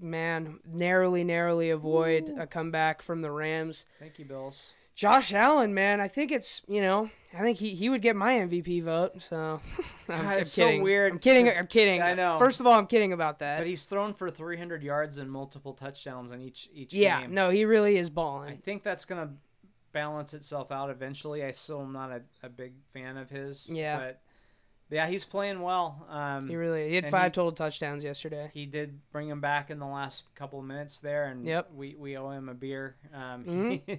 [0.00, 3.84] man, narrowly, narrowly avoid a comeback from the Rams.
[3.98, 4.74] Thank you, Bills.
[4.94, 8.34] Josh Allen, man, I think it's you know, I think he, he would get my
[8.34, 9.20] MVP vote.
[9.22, 9.60] So
[10.08, 10.82] I'm, God, I'm it's so kidding.
[10.82, 11.48] weird, I'm kidding.
[11.48, 12.00] I'm kidding.
[12.00, 12.38] I know.
[12.38, 13.58] First of all, I'm kidding about that.
[13.58, 17.34] But he's thrown for 300 yards and multiple touchdowns in each each yeah, game.
[17.34, 18.52] no, he really is balling.
[18.52, 19.30] I think that's gonna
[19.92, 21.42] balance itself out eventually.
[21.44, 23.68] I still am not a, a big fan of his.
[23.70, 23.98] Yeah.
[23.98, 24.20] But
[24.90, 26.06] yeah, he's playing well.
[26.08, 28.50] Um, He really he had five he- total touchdowns yesterday.
[28.54, 31.70] he did bring him back in the last couple of minutes there, and Yep.
[31.74, 32.96] we, we owe him a beer.
[33.12, 33.82] Um, Mhm.
[33.86, 33.98] he,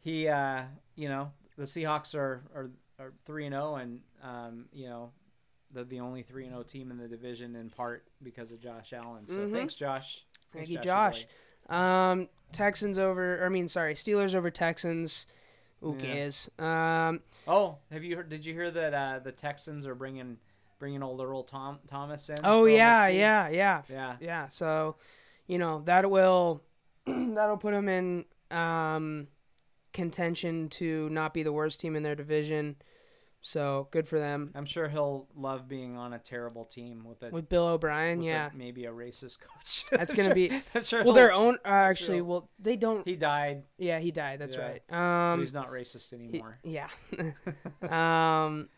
[0.00, 0.62] he uh,
[0.96, 5.10] you know, the Seahawks are are are three and zero, and um, you know,
[5.72, 8.92] they're the only three and zero team in the division in part because of Josh
[8.92, 9.26] Allen.
[9.28, 9.52] So Mhm.
[9.52, 10.24] thanks, Josh.
[10.52, 11.26] Thank you, Joshy Josh.
[11.68, 13.44] Um, Texans over.
[13.44, 15.24] I mean, sorry, Steelers over Texans.
[15.82, 16.00] Who Yeah.
[16.00, 16.48] cares?
[16.58, 18.28] Um, Oh, have you heard?
[18.28, 20.38] Did you hear that uh, the Texans are bringing
[20.78, 22.38] bringing old Earl Tom Thomas in?
[22.44, 24.16] oh yeah, yeah, yeah, yeah.
[24.20, 24.48] yeah.
[24.48, 24.96] So,
[25.46, 26.62] you know, that will
[27.06, 29.26] that'll put them in um,
[29.92, 32.76] contention to not be the worst team in their division.
[33.44, 34.52] So good for them.
[34.54, 38.26] I'm sure he'll love being on a terrible team with a With Bill O'Brien, with
[38.28, 39.84] a- yeah, maybe a racist coach.
[39.90, 40.50] that's gonna be.
[40.76, 41.56] I'm sure Well, their own.
[41.64, 43.04] Uh, actually, well, they don't.
[43.06, 44.38] he died, Yeah, he died.
[44.38, 44.62] That's Yeah.
[44.62, 44.82] right.
[44.88, 46.58] so Um, he's not racist he- anymore.
[46.62, 46.88] yeah.
[48.46, 48.68] um,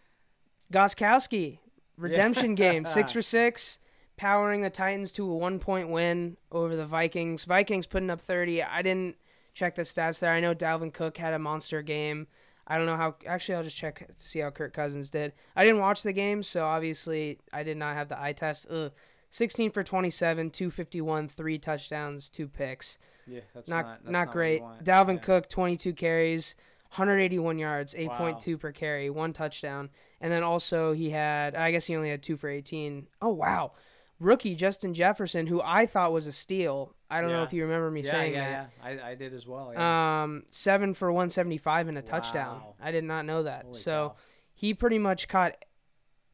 [0.72, 1.58] Gostkowski
[1.96, 3.78] redemption game six for six,
[4.16, 7.44] powering the Titans to a one point win over the Vikings.
[7.44, 8.62] Vikings putting up thirty.
[8.62, 9.16] I didn't
[9.52, 10.32] check the stats there.
[10.32, 12.26] I know Dalvin Cook had a monster game.
[12.66, 13.16] I don't know how.
[13.26, 15.32] Actually, I'll just check see how Kirk Cousins did.
[15.54, 18.66] I didn't watch the game, so obviously I did not have the eye test.
[18.70, 18.92] Ugh.
[19.30, 22.98] 16 for 27, 251, three touchdowns, two picks.
[23.26, 24.62] Yeah, that's Not not not, that's you great.
[24.84, 25.22] Dalvin Yeah.
[25.22, 26.54] Cook, 22 carries,
[26.90, 29.90] 181 yards, 8.2 per carry, one touchdown.
[30.20, 33.08] And then also he had, I guess he only had two for 18.
[33.20, 33.72] Oh, wow.
[34.20, 36.94] Rookie Justin Jefferson, who I thought was a steal.
[37.14, 38.70] I don't know if you remember me yeah, saying yeah, that.
[38.96, 39.04] yeah.
[39.06, 39.70] I, I did as well.
[39.72, 40.22] Yeah.
[40.22, 42.62] Um, seven for 175 and a touchdown.
[42.82, 43.64] I did not know that.
[43.64, 44.16] Holy so cow.
[44.54, 45.56] he pretty much caught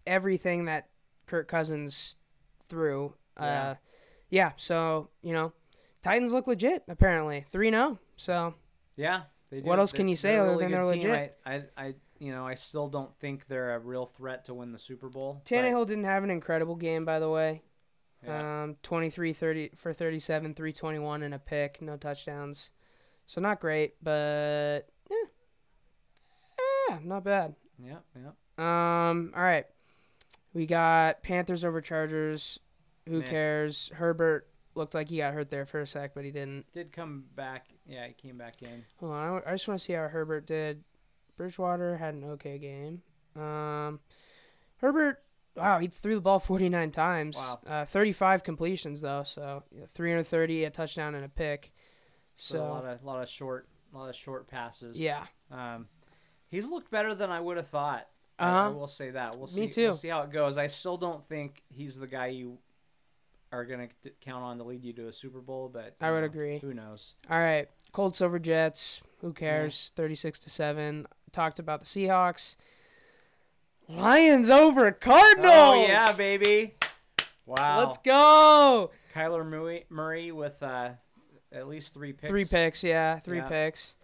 [0.06, 0.88] everything that
[1.26, 2.14] Kirk Cousins
[2.68, 3.14] threw.
[3.38, 3.44] Yeah.
[3.70, 3.74] Uh,
[4.30, 4.52] yeah.
[4.56, 5.52] So you know,
[6.02, 8.54] Titans look legit apparently three 0 So
[8.96, 9.22] yeah.
[9.50, 9.66] They do.
[9.68, 11.10] what else They're- can you say other really than they're team.
[11.10, 11.38] legit?
[11.44, 14.78] I, I, you know, I still don't think they're a real threat to win the
[14.78, 15.42] Super Bowl.
[15.44, 17.62] Tannehill didn't have an incredible game by the way.
[18.24, 18.62] Yeah.
[18.64, 22.70] Um, 23 30 for 37, 321 and a pick, no touchdowns.
[23.26, 25.26] So not great, but eh,
[26.90, 27.54] eh, not bad.
[27.82, 28.30] yeah, yeah.
[28.58, 29.66] Um, all right.
[30.52, 32.58] We got Panthers over Chargers.
[33.08, 33.26] Who Meh.
[33.26, 33.90] cares?
[33.94, 36.70] Herbert looked like he got hurt there for a sec, but he didn't.
[36.72, 37.66] Did come back.
[37.86, 38.84] Yeah, he came back in.
[38.98, 40.84] Hold on, I, I just want to see how Herbert did.
[41.36, 43.02] Bridgewater had an okay game.
[43.34, 44.00] Um,
[44.78, 45.22] Herbert,
[45.56, 47.36] wow, he threw the ball 49 times.
[47.36, 47.60] Wow.
[47.66, 49.62] Uh, 35 completions though, so
[49.94, 51.72] 330, a touchdown and a pick.
[52.36, 55.00] So, So, a lot of a lot of short a lot of short passes.
[55.00, 55.88] yeah, Um,
[56.48, 58.08] he's looked better than I would have thought.
[58.38, 58.70] I- I Uh-huh.
[58.78, 59.36] will say that.
[59.36, 59.60] We'll see.
[59.62, 59.82] Me too.
[59.84, 60.56] We'll see how it goes.
[60.56, 62.58] I still don't think he's the guy you
[63.52, 63.88] are gonna
[64.20, 66.58] count on to lead you to a Super Bowl, but I would know, agree.
[66.60, 67.16] Who knows?
[67.28, 69.02] All right, Colts over Jets.
[69.20, 69.92] Who cares?
[69.96, 71.06] 36 to seven.
[71.32, 72.54] Talked about the Seahawks.
[73.96, 75.52] Lions over Cardinals.
[75.54, 76.74] Oh yeah, baby!
[77.46, 77.78] Wow.
[77.80, 78.90] Let's go.
[79.14, 80.90] Kyler Murray, Murray with uh,
[81.52, 82.28] at least three picks.
[82.30, 83.48] Three picks, yeah, three Yeah.
[83.48, 83.94] picks.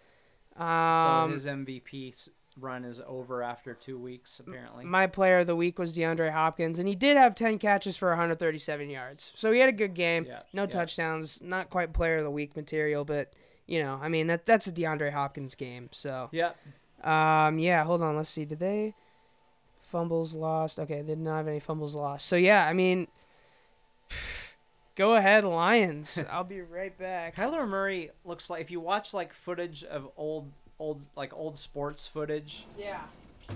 [0.57, 2.13] So Um, his MVP
[2.59, 4.83] run is over after two weeks, apparently.
[4.83, 8.09] my player of the week was DeAndre Hopkins, and he did have 10 catches for
[8.09, 9.31] 137 yards.
[9.35, 10.25] So he had a good game.
[10.25, 10.67] Yeah, No yeah.
[10.67, 11.39] touchdowns.
[11.41, 13.31] Not quite player of the week material, but
[13.67, 15.89] you know, I mean that that's a DeAndre Hopkins game.
[15.93, 16.57] So Yep.
[17.05, 17.83] um, yeah.
[17.83, 18.15] Hold on.
[18.17, 18.45] Let's see.
[18.45, 18.95] Did they
[19.87, 20.79] fumbles lost?
[20.79, 22.25] Okay, they did not have any fumbles lost.
[22.27, 23.07] So yeah, I mean,
[24.95, 26.21] go ahead, Lions.
[26.31, 27.35] I'll be right back.
[27.35, 32.05] Kyler Murray looks like if you watch like footage of old old like old sports
[32.05, 33.01] footage Yeah.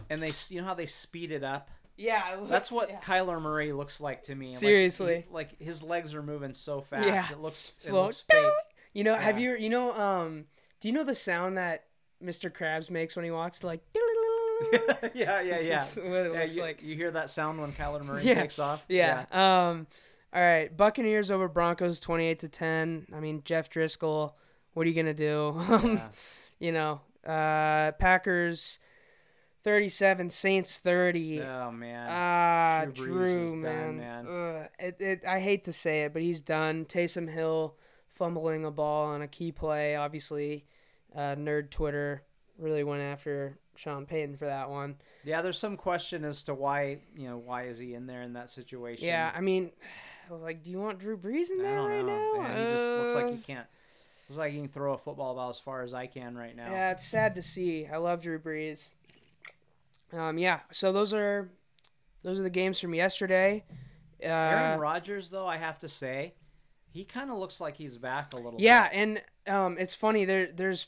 [0.10, 2.34] and they you know how they speed it up Yeah.
[2.40, 3.00] it that's what yeah.
[3.00, 5.26] Kyler Murray looks like to me Like, Seriously.
[5.28, 7.32] he- like, his legs are moving so fast Yeah.
[7.32, 8.06] it looks it Slow.
[8.06, 8.52] looks fake
[8.94, 10.46] You know, have you you know um
[10.80, 11.84] do you know the sound that
[12.24, 12.50] Mr.
[12.52, 13.82] Krabs makes when he walks like
[15.14, 16.82] yeah yeah yeah what it Yeah, looks you, like.
[16.84, 17.72] you hear that sound when
[18.06, 18.42] Murray Yeah.
[18.42, 19.26] takes off Yeah.
[19.32, 19.88] Um
[20.34, 23.08] all right, Buccaneers over Broncos 28 to 10.
[23.14, 24.32] I mean, Jeff Driskel,
[24.74, 25.50] what are you going to do?
[25.60, 26.08] Um, Yeah.
[26.60, 28.80] you know, uh Packers
[29.64, 31.42] 37, Saints 30.
[31.42, 33.98] oh man Ah, Drew Drew, is done, man.
[33.98, 34.28] man.
[34.28, 36.86] Ugh, it, it, I hate to say it, but he's done.
[36.86, 37.76] Taysom Hill
[38.10, 39.96] fumbling a ball on a key play.
[39.96, 40.66] Obviously,
[41.16, 42.24] uh, nerd Twitter
[42.58, 44.96] really went after Sean Payton for that one.
[45.24, 48.34] yeah there's some question as to why you know why is he in there in
[48.34, 49.72] that situation Yeah, I mean,
[50.30, 51.74] I was like, do you want Drew Brees in there?
[51.74, 52.42] I don't right know now?
[52.44, 52.68] man.
[52.68, 53.68] he just looks like Uh, he can't
[54.30, 56.72] looks like he can throw a football about as far as I can right now
[56.72, 57.88] Yeah, it's sad to see.
[57.88, 58.90] I love Drew Brees.
[60.14, 60.60] Um, yeah.
[60.72, 61.50] So those are
[62.24, 63.64] those are the games from yesterday.
[64.24, 66.34] Uh, Aaron Rodgers, though, I have to say,
[66.92, 68.62] he kind of looks like he's back a little.
[68.62, 68.98] Yeah, bit.
[69.48, 70.26] and um, it's funny.
[70.26, 70.86] There, there's,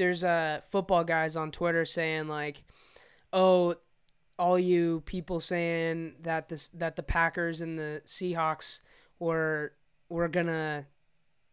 [0.00, 2.64] there's uh football guys on Twitter saying like,
[3.32, 3.74] "Oh,
[4.38, 8.78] all you people saying that this that the Packers and the Seahawks
[9.18, 9.72] were
[10.08, 10.86] were gonna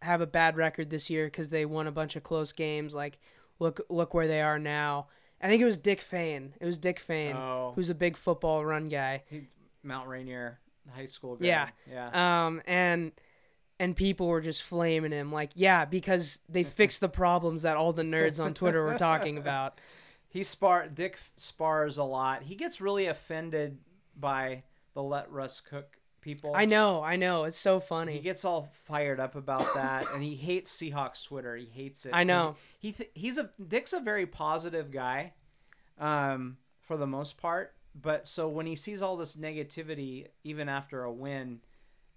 [0.02, 2.96] have a bad record this year because they won a bunch of close games.
[2.96, 3.20] Like,
[3.60, 5.08] look look where they are now."
[5.42, 6.54] I think it was Dick Fain.
[6.60, 7.74] It was Dick Fain, Oh.
[7.76, 9.24] who's a big football run guy.
[9.30, 10.60] He's Mount Rainier
[10.96, 11.36] High School.
[11.36, 11.46] Guy.
[11.46, 11.70] Yeah.
[11.92, 12.46] yeah.
[12.48, 13.12] Um, and
[13.80, 17.94] and people were just flaming him like, yeah, because they fixed the problems that all
[17.94, 19.80] the nerds on Twitter were talking about.
[20.30, 22.44] He spar Dick spars a lot.
[22.44, 23.80] He gets really offended
[24.16, 24.64] by
[24.94, 26.52] the let Russ cook people.
[26.54, 28.14] I know, I know, it's so funny.
[28.14, 31.56] He gets all fired up about that, and he hates Seahawks Twitter.
[31.56, 32.12] He hates it.
[32.14, 35.32] I know He th- he's a Dick's a very positive guy,
[35.98, 37.74] um, for the most part.
[38.00, 41.62] But so when he sees all this negativity, even after a win,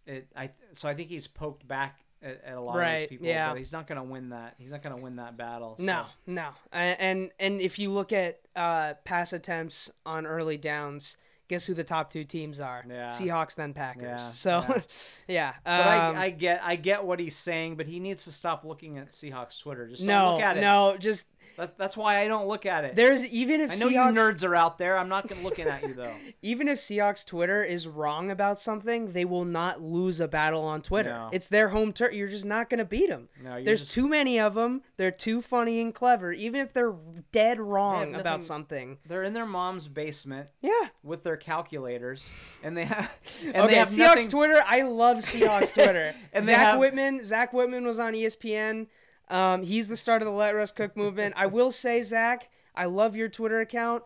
[0.07, 3.09] it I so I think he's poked back at, at a lot of Right, these
[3.09, 3.27] people.
[3.27, 3.49] yeah.
[3.51, 4.55] But he's not gonna win that.
[4.59, 5.77] He's not gonna win that battle.
[5.79, 11.17] so- No, no, and, and if you look at uh, pass attempts on early downs,
[11.49, 12.85] guess who the top two teams are?
[12.89, 13.09] Yeah.
[13.09, 14.05] Seahawks then Packers.
[14.05, 14.81] Yeah, so, yeah.
[15.29, 15.53] yeah.
[15.65, 18.65] But um, I, I get I get what he's saying, but he needs to stop
[18.65, 19.89] looking at Seahawks Twitter.
[19.89, 20.61] Just no, look at it.
[20.61, 21.27] no, just
[21.61, 22.97] That, that's why I don't look at it.
[22.97, 24.97] there's even if I know Seahawks, you nerds are out there.
[24.97, 26.15] I'm not gonna looking at you though.
[26.43, 30.81] even if Seahawks Twitter is wrong about something, they will not lose a battle on
[30.83, 31.11] Twitter.
[31.11, 31.29] No.
[31.33, 32.15] It's their home turf.
[32.15, 33.29] You're just not going to beat them.
[33.43, 34.83] No, There's just- too many of them.
[34.97, 36.95] They're too funny and clever, even if they're
[37.33, 38.99] dead wrong nothing- about something.
[39.07, 40.89] They're in their mom's basement Yeah.
[41.03, 42.33] with their calculators,
[42.63, 44.29] and they have and okay, they have Seahawks nothing.
[44.31, 44.63] Twitter.
[44.67, 46.15] I love Seahawks Twitter.
[46.33, 47.23] And they Zach have- Whitman.
[47.25, 48.87] Zach Whitman was on ESPN.
[49.31, 51.35] Um, he's the start of the Let Russ Cook movement.
[51.37, 54.03] I will say, Zach, I love your Twitter account.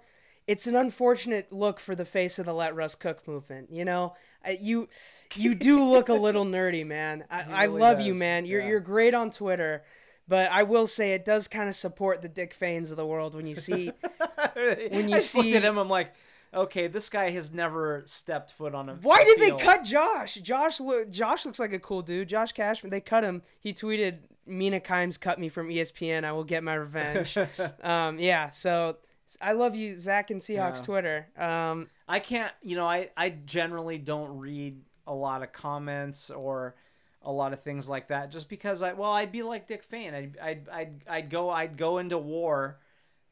[0.47, 3.71] It's an unfortunate look for the face of the Let Russ Cook movement.
[3.73, 4.15] You know,
[4.47, 4.89] Uh, you
[5.35, 7.25] you do look a little nerdy, man.
[7.31, 8.45] I, I really love you, man.
[8.45, 8.69] You're yeah.
[8.69, 9.83] you're great on Twitter.
[10.29, 13.35] But I will say it does kind of support the Dick Fains of the world
[13.35, 13.91] when you see
[14.55, 16.13] when you I looked see- at him, I'm like,
[16.53, 18.95] okay, this guy has never stepped foot on a.
[18.97, 20.35] Why did they cut Josh?
[20.37, 22.29] Josh look Josh looks like a cool dude.
[22.29, 22.91] Josh Cashman.
[22.91, 23.43] They cut him.
[23.59, 26.25] He tweeted, "Mina Kimes cut me from ESPN.
[26.25, 27.37] I will get my revenge."
[27.83, 28.51] um, yeah.
[28.51, 28.97] So
[29.41, 30.83] I love you, Zach and Seahawks Yeah.
[30.83, 31.27] Twitter.
[31.37, 36.75] Um, I can't, you know, I, I generally don't read a lot of comments or
[37.23, 40.15] a lot of things like that just because I, well, I'd be like Dick Fain.
[40.15, 42.79] I'd, I'd, I'd, I'd go, I'd go into war,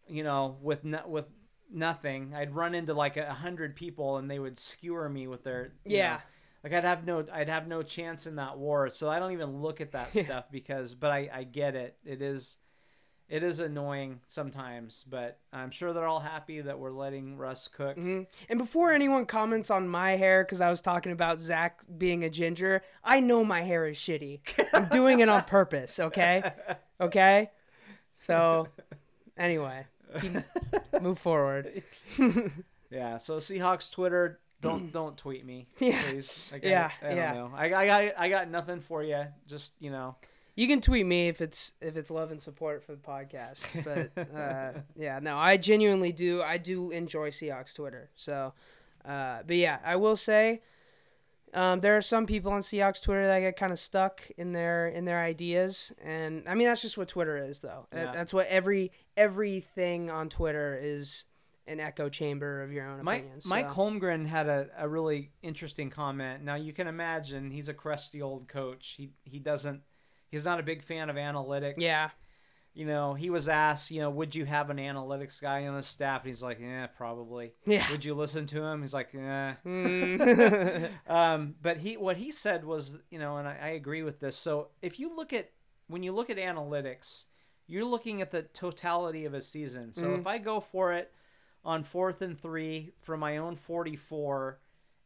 [0.08, 1.26] you know, with, no, with
[1.70, 2.32] nothing.
[2.34, 6.14] I'd run into like a hundred people and they would skewer me with their, Yeah.
[6.14, 6.18] know,
[6.62, 8.90] like I'd have no, I'd have no chance in that war.
[8.90, 11.96] So I don't even look at that stuff because, but I, I get it.
[12.04, 12.58] It is,
[13.28, 17.96] it is annoying sometimes, but I'm sure they're all happy that we're letting Russ cook.
[17.96, 18.26] mhm.
[18.48, 22.30] And before anyone comments on my hair, because I was talking about Zach being a
[22.30, 24.40] ginger, I know my hair is shitty.
[24.74, 25.98] I'm doing it on purpose.
[25.98, 26.42] Okay.
[27.00, 27.50] Okay.
[28.26, 28.68] So,
[29.36, 29.86] anyway,
[31.00, 31.82] move forward.
[32.90, 33.18] Yeah.
[33.18, 36.02] So Seahawks Twitter, don't don't tweet me, Yeah.
[36.04, 36.48] please.
[36.50, 37.32] Like, Yeah, I, yeah.
[37.34, 37.50] know.
[37.54, 39.26] I, I got I got nothing for you.
[39.46, 40.16] Just you know.
[40.54, 43.64] You can tweet me if it's if it's love and support for the podcast.
[43.84, 46.42] But uh, yeah, no, I genuinely do.
[46.42, 48.10] I do enjoy Seahawks Twitter.
[48.16, 48.52] So,
[49.04, 50.60] uh, but yeah, I will say,
[51.54, 54.88] um, there are some people on Seahawks Twitter that get kind of stuck in their
[54.88, 57.86] in their ideas, and I mean that's just what Twitter is, though.
[57.90, 58.12] Yeah.
[58.12, 61.24] That's what every everything on Twitter is
[61.66, 63.46] an echo chamber of your own Mike opinions.
[63.46, 63.68] Mike.
[63.70, 66.42] Holmgren had a, a really interesting comment.
[66.42, 68.94] Now you can imagine he's a crusty old coach.
[68.96, 69.82] He he doesn't
[70.30, 71.74] he's not a big fan of analytics.
[71.78, 72.10] Yeah,
[72.74, 75.82] You know, he was asked, you know, would you have an analytics guy on the
[75.82, 76.22] staff?
[76.22, 77.52] And he's like, yeah, probably.
[77.66, 77.90] yeah.
[77.90, 78.80] Would you listen to him?
[78.82, 79.54] He's like, yeah.
[79.64, 80.90] Mm.
[81.06, 84.36] um, but he what he said was, you know, and I, I agree with this.
[84.36, 85.50] So if you look at
[85.86, 87.26] when you look at analytics,
[87.66, 89.92] you're looking at the totality of a season.
[89.92, 90.20] So Mhm.
[90.20, 91.12] if I go for it
[91.64, 94.58] on fourth and three from my own 44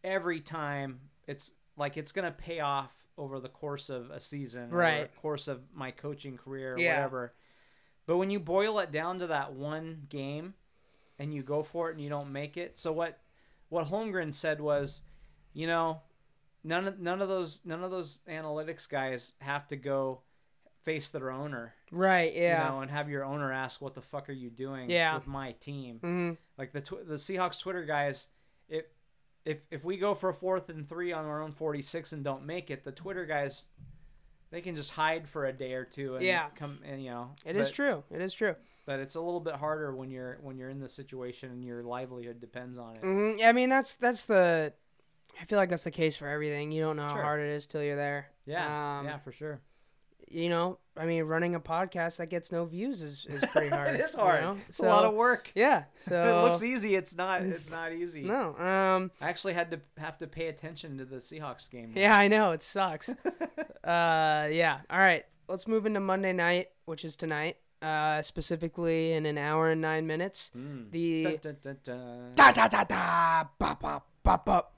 [0.03, 4.77] every time, it's like it's gonna pay off over the course of a season, or
[4.77, 5.17] Right.
[5.17, 6.97] course of my coaching career, or Yeah.
[6.97, 7.35] whatever.
[8.07, 10.55] But when you boil it down to that one game,
[11.19, 13.21] and you go for it and you don't make it, so what?
[13.69, 15.03] What Holmgren said was,
[15.53, 16.03] you know,
[16.63, 20.23] none of none of those none of those analytics guys have to go
[20.87, 22.33] face their owner, right.
[22.35, 22.63] Yeah.
[22.65, 25.17] you know, and have your owner ask, "What the fuck are you doing Yeah.
[25.17, 28.29] with my team?" hmm Like the tw- the Seahawks Twitter guys,
[28.71, 28.87] if
[29.45, 32.25] if if we go for a fourth and three on our own forty six and
[32.25, 33.69] don't make it, the Twitter guys,
[34.51, 36.49] they can just hide for a day or two and Yeah.
[36.55, 38.05] come and you know It is but- true.
[38.11, 38.55] It is true.
[38.87, 41.83] But it's a little bit harder when you're when you're in the situation and your
[41.83, 43.01] livelihood depends on it.
[43.03, 44.73] hmm I mean, that's that's the.
[45.41, 46.71] I feel like that's the case for everything.
[46.73, 47.17] You don't know Sure.
[47.19, 48.29] how hard it is till you're there.
[48.47, 49.61] Yeah, Um, yeah, for sure.
[50.29, 53.95] You know, I mean, running a podcast that gets no views is, is pretty hard.
[53.95, 54.41] it is you hard.
[54.43, 54.57] know?
[54.69, 55.53] It's a lot of work.
[55.55, 55.85] Yeah.
[56.09, 56.95] So it looks easy.
[56.97, 57.43] It's not.
[57.43, 58.23] It's, It's- not easy.
[58.23, 58.57] No.
[58.57, 59.11] Um.
[59.21, 61.93] I actually had to have to pay attention to the Seahawks game.
[61.95, 63.09] Yeah, I know it sucks.
[63.85, 64.49] uh.
[64.51, 64.79] Yeah.
[64.91, 65.25] All right.
[65.49, 67.57] Let's move into Monday night, which is tonight.
[67.83, 70.51] Uh, specifically in an hour and nine minutes.
[70.57, 70.91] Mm.
[70.91, 74.75] The da da da da bop bop bop bop.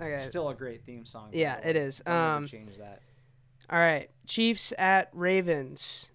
[0.00, 0.22] Okay.
[0.24, 1.30] Still a great theme song.
[1.32, 2.02] Yeah, it is.
[2.04, 3.00] Um, change that.
[3.70, 6.08] All right, Chiefs at Ravens.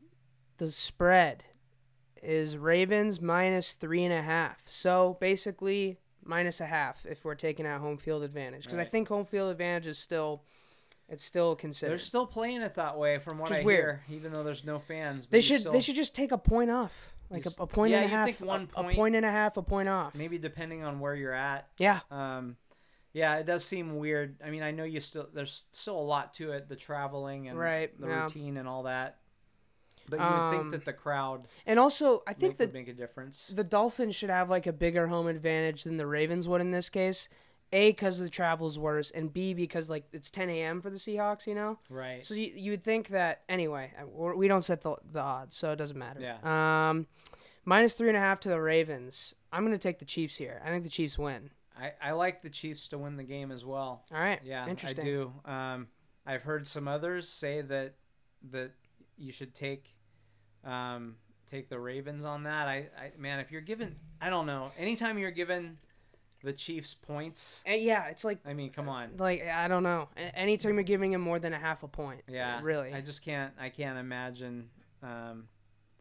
[0.58, 1.44] The spread
[2.24, 4.64] is Ravens minus three and a half.
[4.68, 9.08] So basically minus a half if we're taking out home field advantage because I think
[9.08, 10.44] home field advantage is still
[11.10, 11.92] it's still considered.
[11.92, 14.00] They're still playing it that way, from what Which I weird.
[14.10, 15.26] hear, even though there's no fans.
[15.26, 17.68] but they should still- they should just take a point off, like a, a, a
[17.68, 19.62] point yeah, and a half, think one a- a, point- point and a half, a
[19.62, 20.16] point off.
[20.16, 21.70] maybe depending on where you're at.
[21.78, 22.58] Yeah, Um,
[23.18, 24.36] yeah, it does seem weird.
[24.46, 27.58] I mean, I know you still there's still a lot to it, the traveling and
[27.58, 28.24] Right, the yeah.
[28.24, 29.18] routine and all that.
[30.10, 32.88] But you would think Um, that the crowd and also I think would that make
[32.88, 33.52] a difference.
[33.54, 36.90] the Dolphins should have like a bigger home advantage than the Ravens would in this
[36.90, 37.28] case.
[37.74, 40.80] A because the travel's worse, and B because like it's 10 a.m.
[40.80, 41.80] for the Seahawks, you know.
[41.90, 42.26] Right.
[42.26, 43.92] So you, you would think that anyway.
[44.02, 44.06] uh,
[44.38, 46.22] We don't set the, the odds, so it doesn't matter.
[46.22, 46.38] Yeah.
[46.90, 47.08] Um,
[47.66, 49.34] minus three and a half to the Ravens.
[49.52, 50.62] I'm gonna take the Chiefs here.
[50.64, 51.50] I think the Chiefs win.
[51.80, 54.06] I, I like the Chiefs to win the game as well.
[54.12, 54.40] All right.
[54.44, 55.00] Yeah, Interesting.
[55.00, 55.34] I do.
[55.46, 55.88] Um,
[56.26, 57.96] I've heard some others say that
[58.52, 58.72] that
[59.18, 59.96] you should take
[60.64, 61.16] um,
[61.50, 62.68] take the Ravens on that.
[62.68, 64.72] I, I man, if you're given, I don't know.
[64.78, 65.78] Anytime you're given
[66.44, 69.12] the Chiefs points, And yeah, it's like I mean, come on.
[69.18, 70.10] like I don't know.
[70.36, 72.22] Anytime you're giving him more than a half a point.
[72.28, 72.94] Yeah, Really.
[72.94, 73.54] I just can't.
[73.60, 74.70] I can't imagine.
[75.02, 75.48] Um,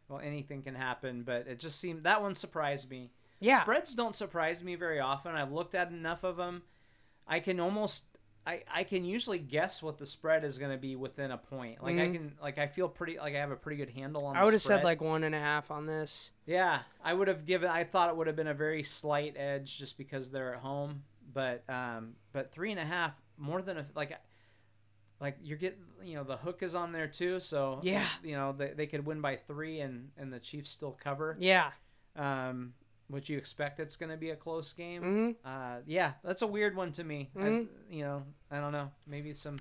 [0.09, 3.11] well, anything can happen, but it just seemed that one surprised me.
[3.41, 3.61] Yeah.
[3.63, 5.33] Spreads don't surprise me very often.
[5.35, 6.63] I've looked at enough of them.
[7.27, 8.05] I can almost
[8.49, 11.83] I, I can usually guess what the spread is going to be within a point.
[11.83, 12.13] Like I Mhm.
[12.13, 14.37] can like I feel pretty like I have a pretty good handle on.
[14.37, 16.31] I would have said like one and a half on this.
[16.47, 16.83] yeah.
[17.03, 17.69] I would have given.
[17.69, 21.03] I thought it would have been a very slight edge just because they're at home.
[21.33, 24.13] But um but three and a half more than a like
[25.21, 27.41] like you're getting you know the hook is on there too.
[27.41, 28.07] So Yeah.
[28.23, 31.37] you know they, they could win by three and and the Chiefs still cover.
[31.41, 31.73] Yeah.
[32.15, 32.75] Um,
[33.09, 35.03] would you expect it's going to be a close game?
[35.03, 37.31] hmm Uh, yeah, that's a weird one to me.
[37.37, 37.67] I, Mhm.
[37.91, 38.91] you know, I don't know.
[39.07, 39.57] Maybe some,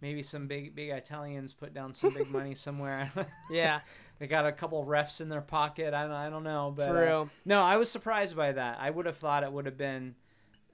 [0.00, 3.12] maybe some big big Italians put down some big money somewhere.
[3.50, 3.80] Yeah,
[4.18, 5.92] they got a couple refs in their pocket.
[5.94, 8.78] I don't, I don't know, but for uh, no, I was surprised by that.
[8.80, 10.14] I would have thought it would have been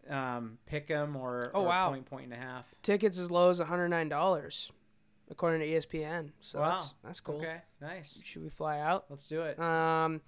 [0.08, 1.88] um, Pick'em or, Oh, or wow.
[1.90, 2.72] point point and a half.
[2.82, 4.70] Tickets as low as one hundred nine dollars,
[5.30, 6.30] according to ESPN.
[6.40, 6.70] So Wow.
[6.70, 7.38] that's that's cool.
[7.40, 8.22] Okay, nice.
[8.24, 9.04] Should we fly out?
[9.10, 9.58] Let's do it.
[9.58, 10.20] Um,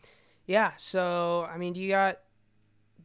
[0.50, 0.72] yeah.
[0.76, 2.18] So I mean, do you got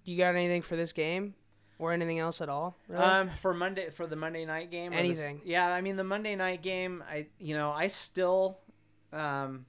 [0.04, 1.36] do you got anything for this game
[1.78, 2.76] or anything else at all?
[2.88, 3.04] Really?
[3.04, 4.92] Um, for Monday for the Monday night game.
[4.92, 5.42] or the s- Anything.
[5.46, 7.04] yeah, I mean the Monday night game.
[7.10, 8.60] I you know I still,
[9.14, 9.66] um,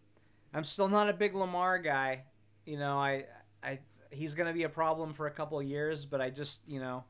[0.54, 2.24] I'm still not a big Lamar guy.
[2.64, 3.24] You know I
[3.62, 6.80] I he's gonna be a problem for a couple of years, but I just you
[6.80, 7.04] know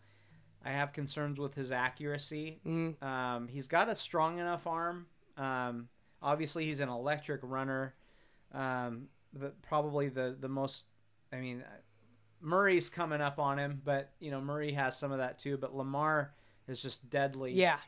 [0.65, 2.59] I have concerns with his accuracy.
[2.67, 5.07] Mm, Um, he's got a strong enough arm.
[5.37, 5.89] Um,
[6.21, 7.95] obviously he's an electric runner.
[8.53, 9.09] Um,
[9.39, 10.87] the, probably the the most.
[11.33, 11.65] I mean,
[12.41, 15.57] Murray's coming up on him, but you know Murray has some of that too.
[15.57, 16.33] But Lamar
[16.69, 17.53] is just deadly.
[17.53, 17.79] yeah,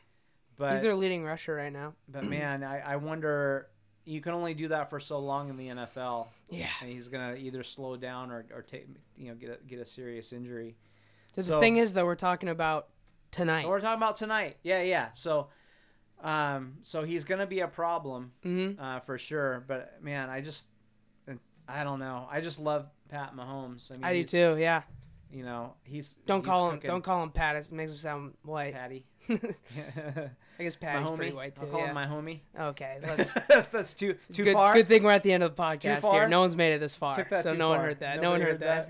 [0.57, 1.93] But he's their leading rusher right now.
[2.07, 3.67] but man, I, I wonder.
[4.05, 6.67] You can only do that for so long in the NFL, Yeah.
[6.81, 9.85] and he's gonna either slow down or, or take you know get a, get a
[9.85, 10.77] serious injury.
[11.27, 12.87] Because So- the thing is, though, we're talking about
[13.29, 13.67] tonight.
[13.67, 14.57] We're talking about tonight.
[14.63, 15.11] Yeah, yeah.
[15.13, 15.49] So,
[16.23, 19.63] um, so he's gonna be a problem hmm uh, for sure.
[19.67, 20.69] But man, I just,
[21.69, 22.27] I don't know.
[22.31, 23.91] I just love Pat Mahomes.
[23.91, 24.57] I, mean, I do too.
[24.59, 24.83] Yeah.
[25.31, 26.79] You know, he's Don't he's call him.
[26.79, 27.55] Don't call him Pat.
[27.55, 28.73] It makes him sound white.
[28.73, 29.05] Patty.
[30.59, 31.15] I guess my Patty's homie.
[31.17, 31.61] pretty white too.
[31.63, 31.87] I'll call yeah.
[31.87, 32.39] him my homie.
[32.59, 32.97] Okay.
[33.03, 33.33] Let's.
[33.47, 34.73] that's that's too too good, far.
[34.73, 36.27] Good thing we're at the end of the podcast here.
[36.27, 38.21] No one's made it this far, so no one heard that.
[38.21, 38.89] no one heard, heard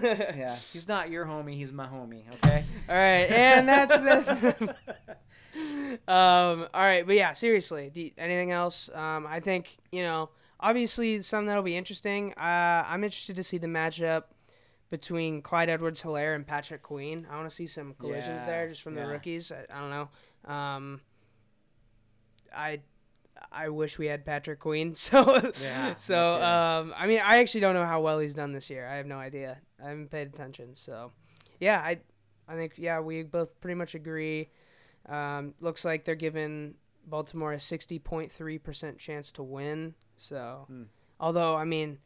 [0.00, 0.36] that?
[0.36, 1.54] Yeah, he's not your homie.
[1.54, 2.22] He's my homie.
[2.34, 2.64] Okay.
[2.88, 4.74] All right, and that's the.
[6.06, 6.68] um.
[6.74, 7.90] All right, but yeah, seriously.
[7.94, 8.90] You- anything else?
[8.94, 9.26] Um.
[9.26, 10.28] I think you know.
[10.60, 12.32] Obviously, something that'll be interesting.
[12.36, 14.24] Uh, I'm interested to see the matchup
[14.90, 17.26] between Clyde Edwards-Hilaire and Patrick Queen.
[17.30, 19.50] I want to see some collisions Yeah, there, just from the rookies.
[19.52, 20.52] I, I don't know.
[20.52, 21.00] Um.
[22.54, 22.80] I.
[23.50, 24.94] I wish we had Patrick Queen.
[24.96, 25.50] So.
[25.62, 26.34] Yeah, So.
[26.42, 26.92] Um.
[26.96, 28.86] I mean, I actually don't know how well he's done this year.
[28.86, 29.58] I have no idea.
[29.82, 30.76] I haven't paid attention.
[30.76, 31.12] So.
[31.58, 31.80] Yeah.
[31.80, 32.00] I.
[32.48, 34.50] I think yeah, we both pretty much agree.
[35.08, 36.74] Um, looks like they're giving
[37.06, 39.94] Baltimore a sixty point three percent chance to win.
[40.20, 40.84] So, Hmm.
[41.18, 41.98] although I mean,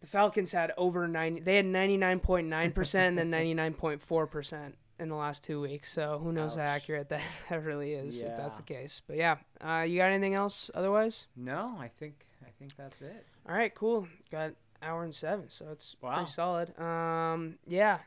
[0.00, 3.54] the Falcons had over ninety, they had ninety nine point nine percent and then ninety
[3.54, 5.92] nine point four percent in the last two weeks.
[5.92, 9.02] So who knows how accurate that, that really is if that's the case.
[9.06, 11.26] But yeah, uh, you got anything else otherwise?
[11.36, 13.26] No, I think I think that's it.
[13.48, 14.08] All right, cool.
[14.30, 16.14] Got hour and seven, so it's Wow.
[16.16, 16.78] pretty solid.
[16.80, 17.98] Um, yeah.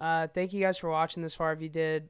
[0.00, 1.52] Uh, thank you guys for watching this far.
[1.52, 2.08] If you did,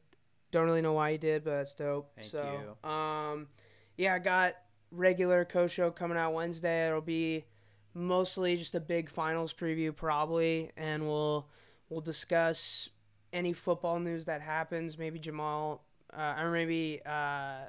[0.51, 2.11] don't really know why you did, but that's dope.
[2.17, 3.49] Thank so, um,
[3.97, 4.55] yeah, I got
[4.93, 6.87] regular Coe show coming out Wednesday.
[6.87, 7.47] It'll be
[7.95, 11.49] mostly just a big finals preview, probably, and we'll
[11.89, 12.89] we'll discuss
[13.33, 14.99] any football news that happens.
[14.99, 15.83] Maybe Jamal,
[16.17, 17.65] uh, or maybe uh,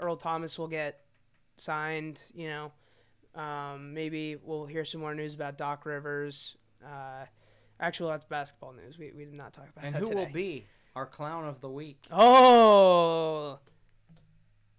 [0.00, 1.00] Earl Thomas will get
[1.56, 2.22] signed.
[2.34, 2.72] You know.
[3.34, 6.56] Um, maybe we'll hear some more news about Doc Rivers.
[6.84, 7.26] Uh,
[7.78, 8.98] actually, that's basketball news.
[8.98, 10.64] We, we did not talk about And that who will be
[10.96, 12.04] our clown of the week?
[12.10, 13.58] Oh,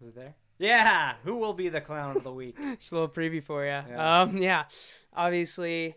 [0.02, 0.36] Is it there?
[0.60, 2.58] Yeah, who will be the clown of the week?
[2.80, 3.70] just a little preview for you.
[3.70, 4.22] Yeah.
[4.22, 4.66] Um, yeah,
[5.14, 5.96] obviously,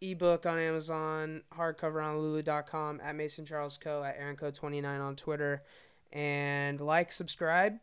[0.00, 5.14] ebook on Amazon, hardcover on Lulu.com, at Mason Charles Coe at Aaron Coe 29 on
[5.14, 5.62] Twitter,
[6.10, 7.74] and like, subscribe,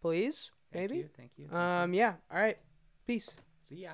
[0.00, 0.50] please.
[0.72, 1.02] Thank Maybe.
[1.02, 1.46] you, thank you.
[1.46, 1.58] thank you.
[1.58, 2.14] Um, yeah.
[2.32, 2.58] All right.
[3.06, 3.30] Peace.
[3.62, 3.90] See ya.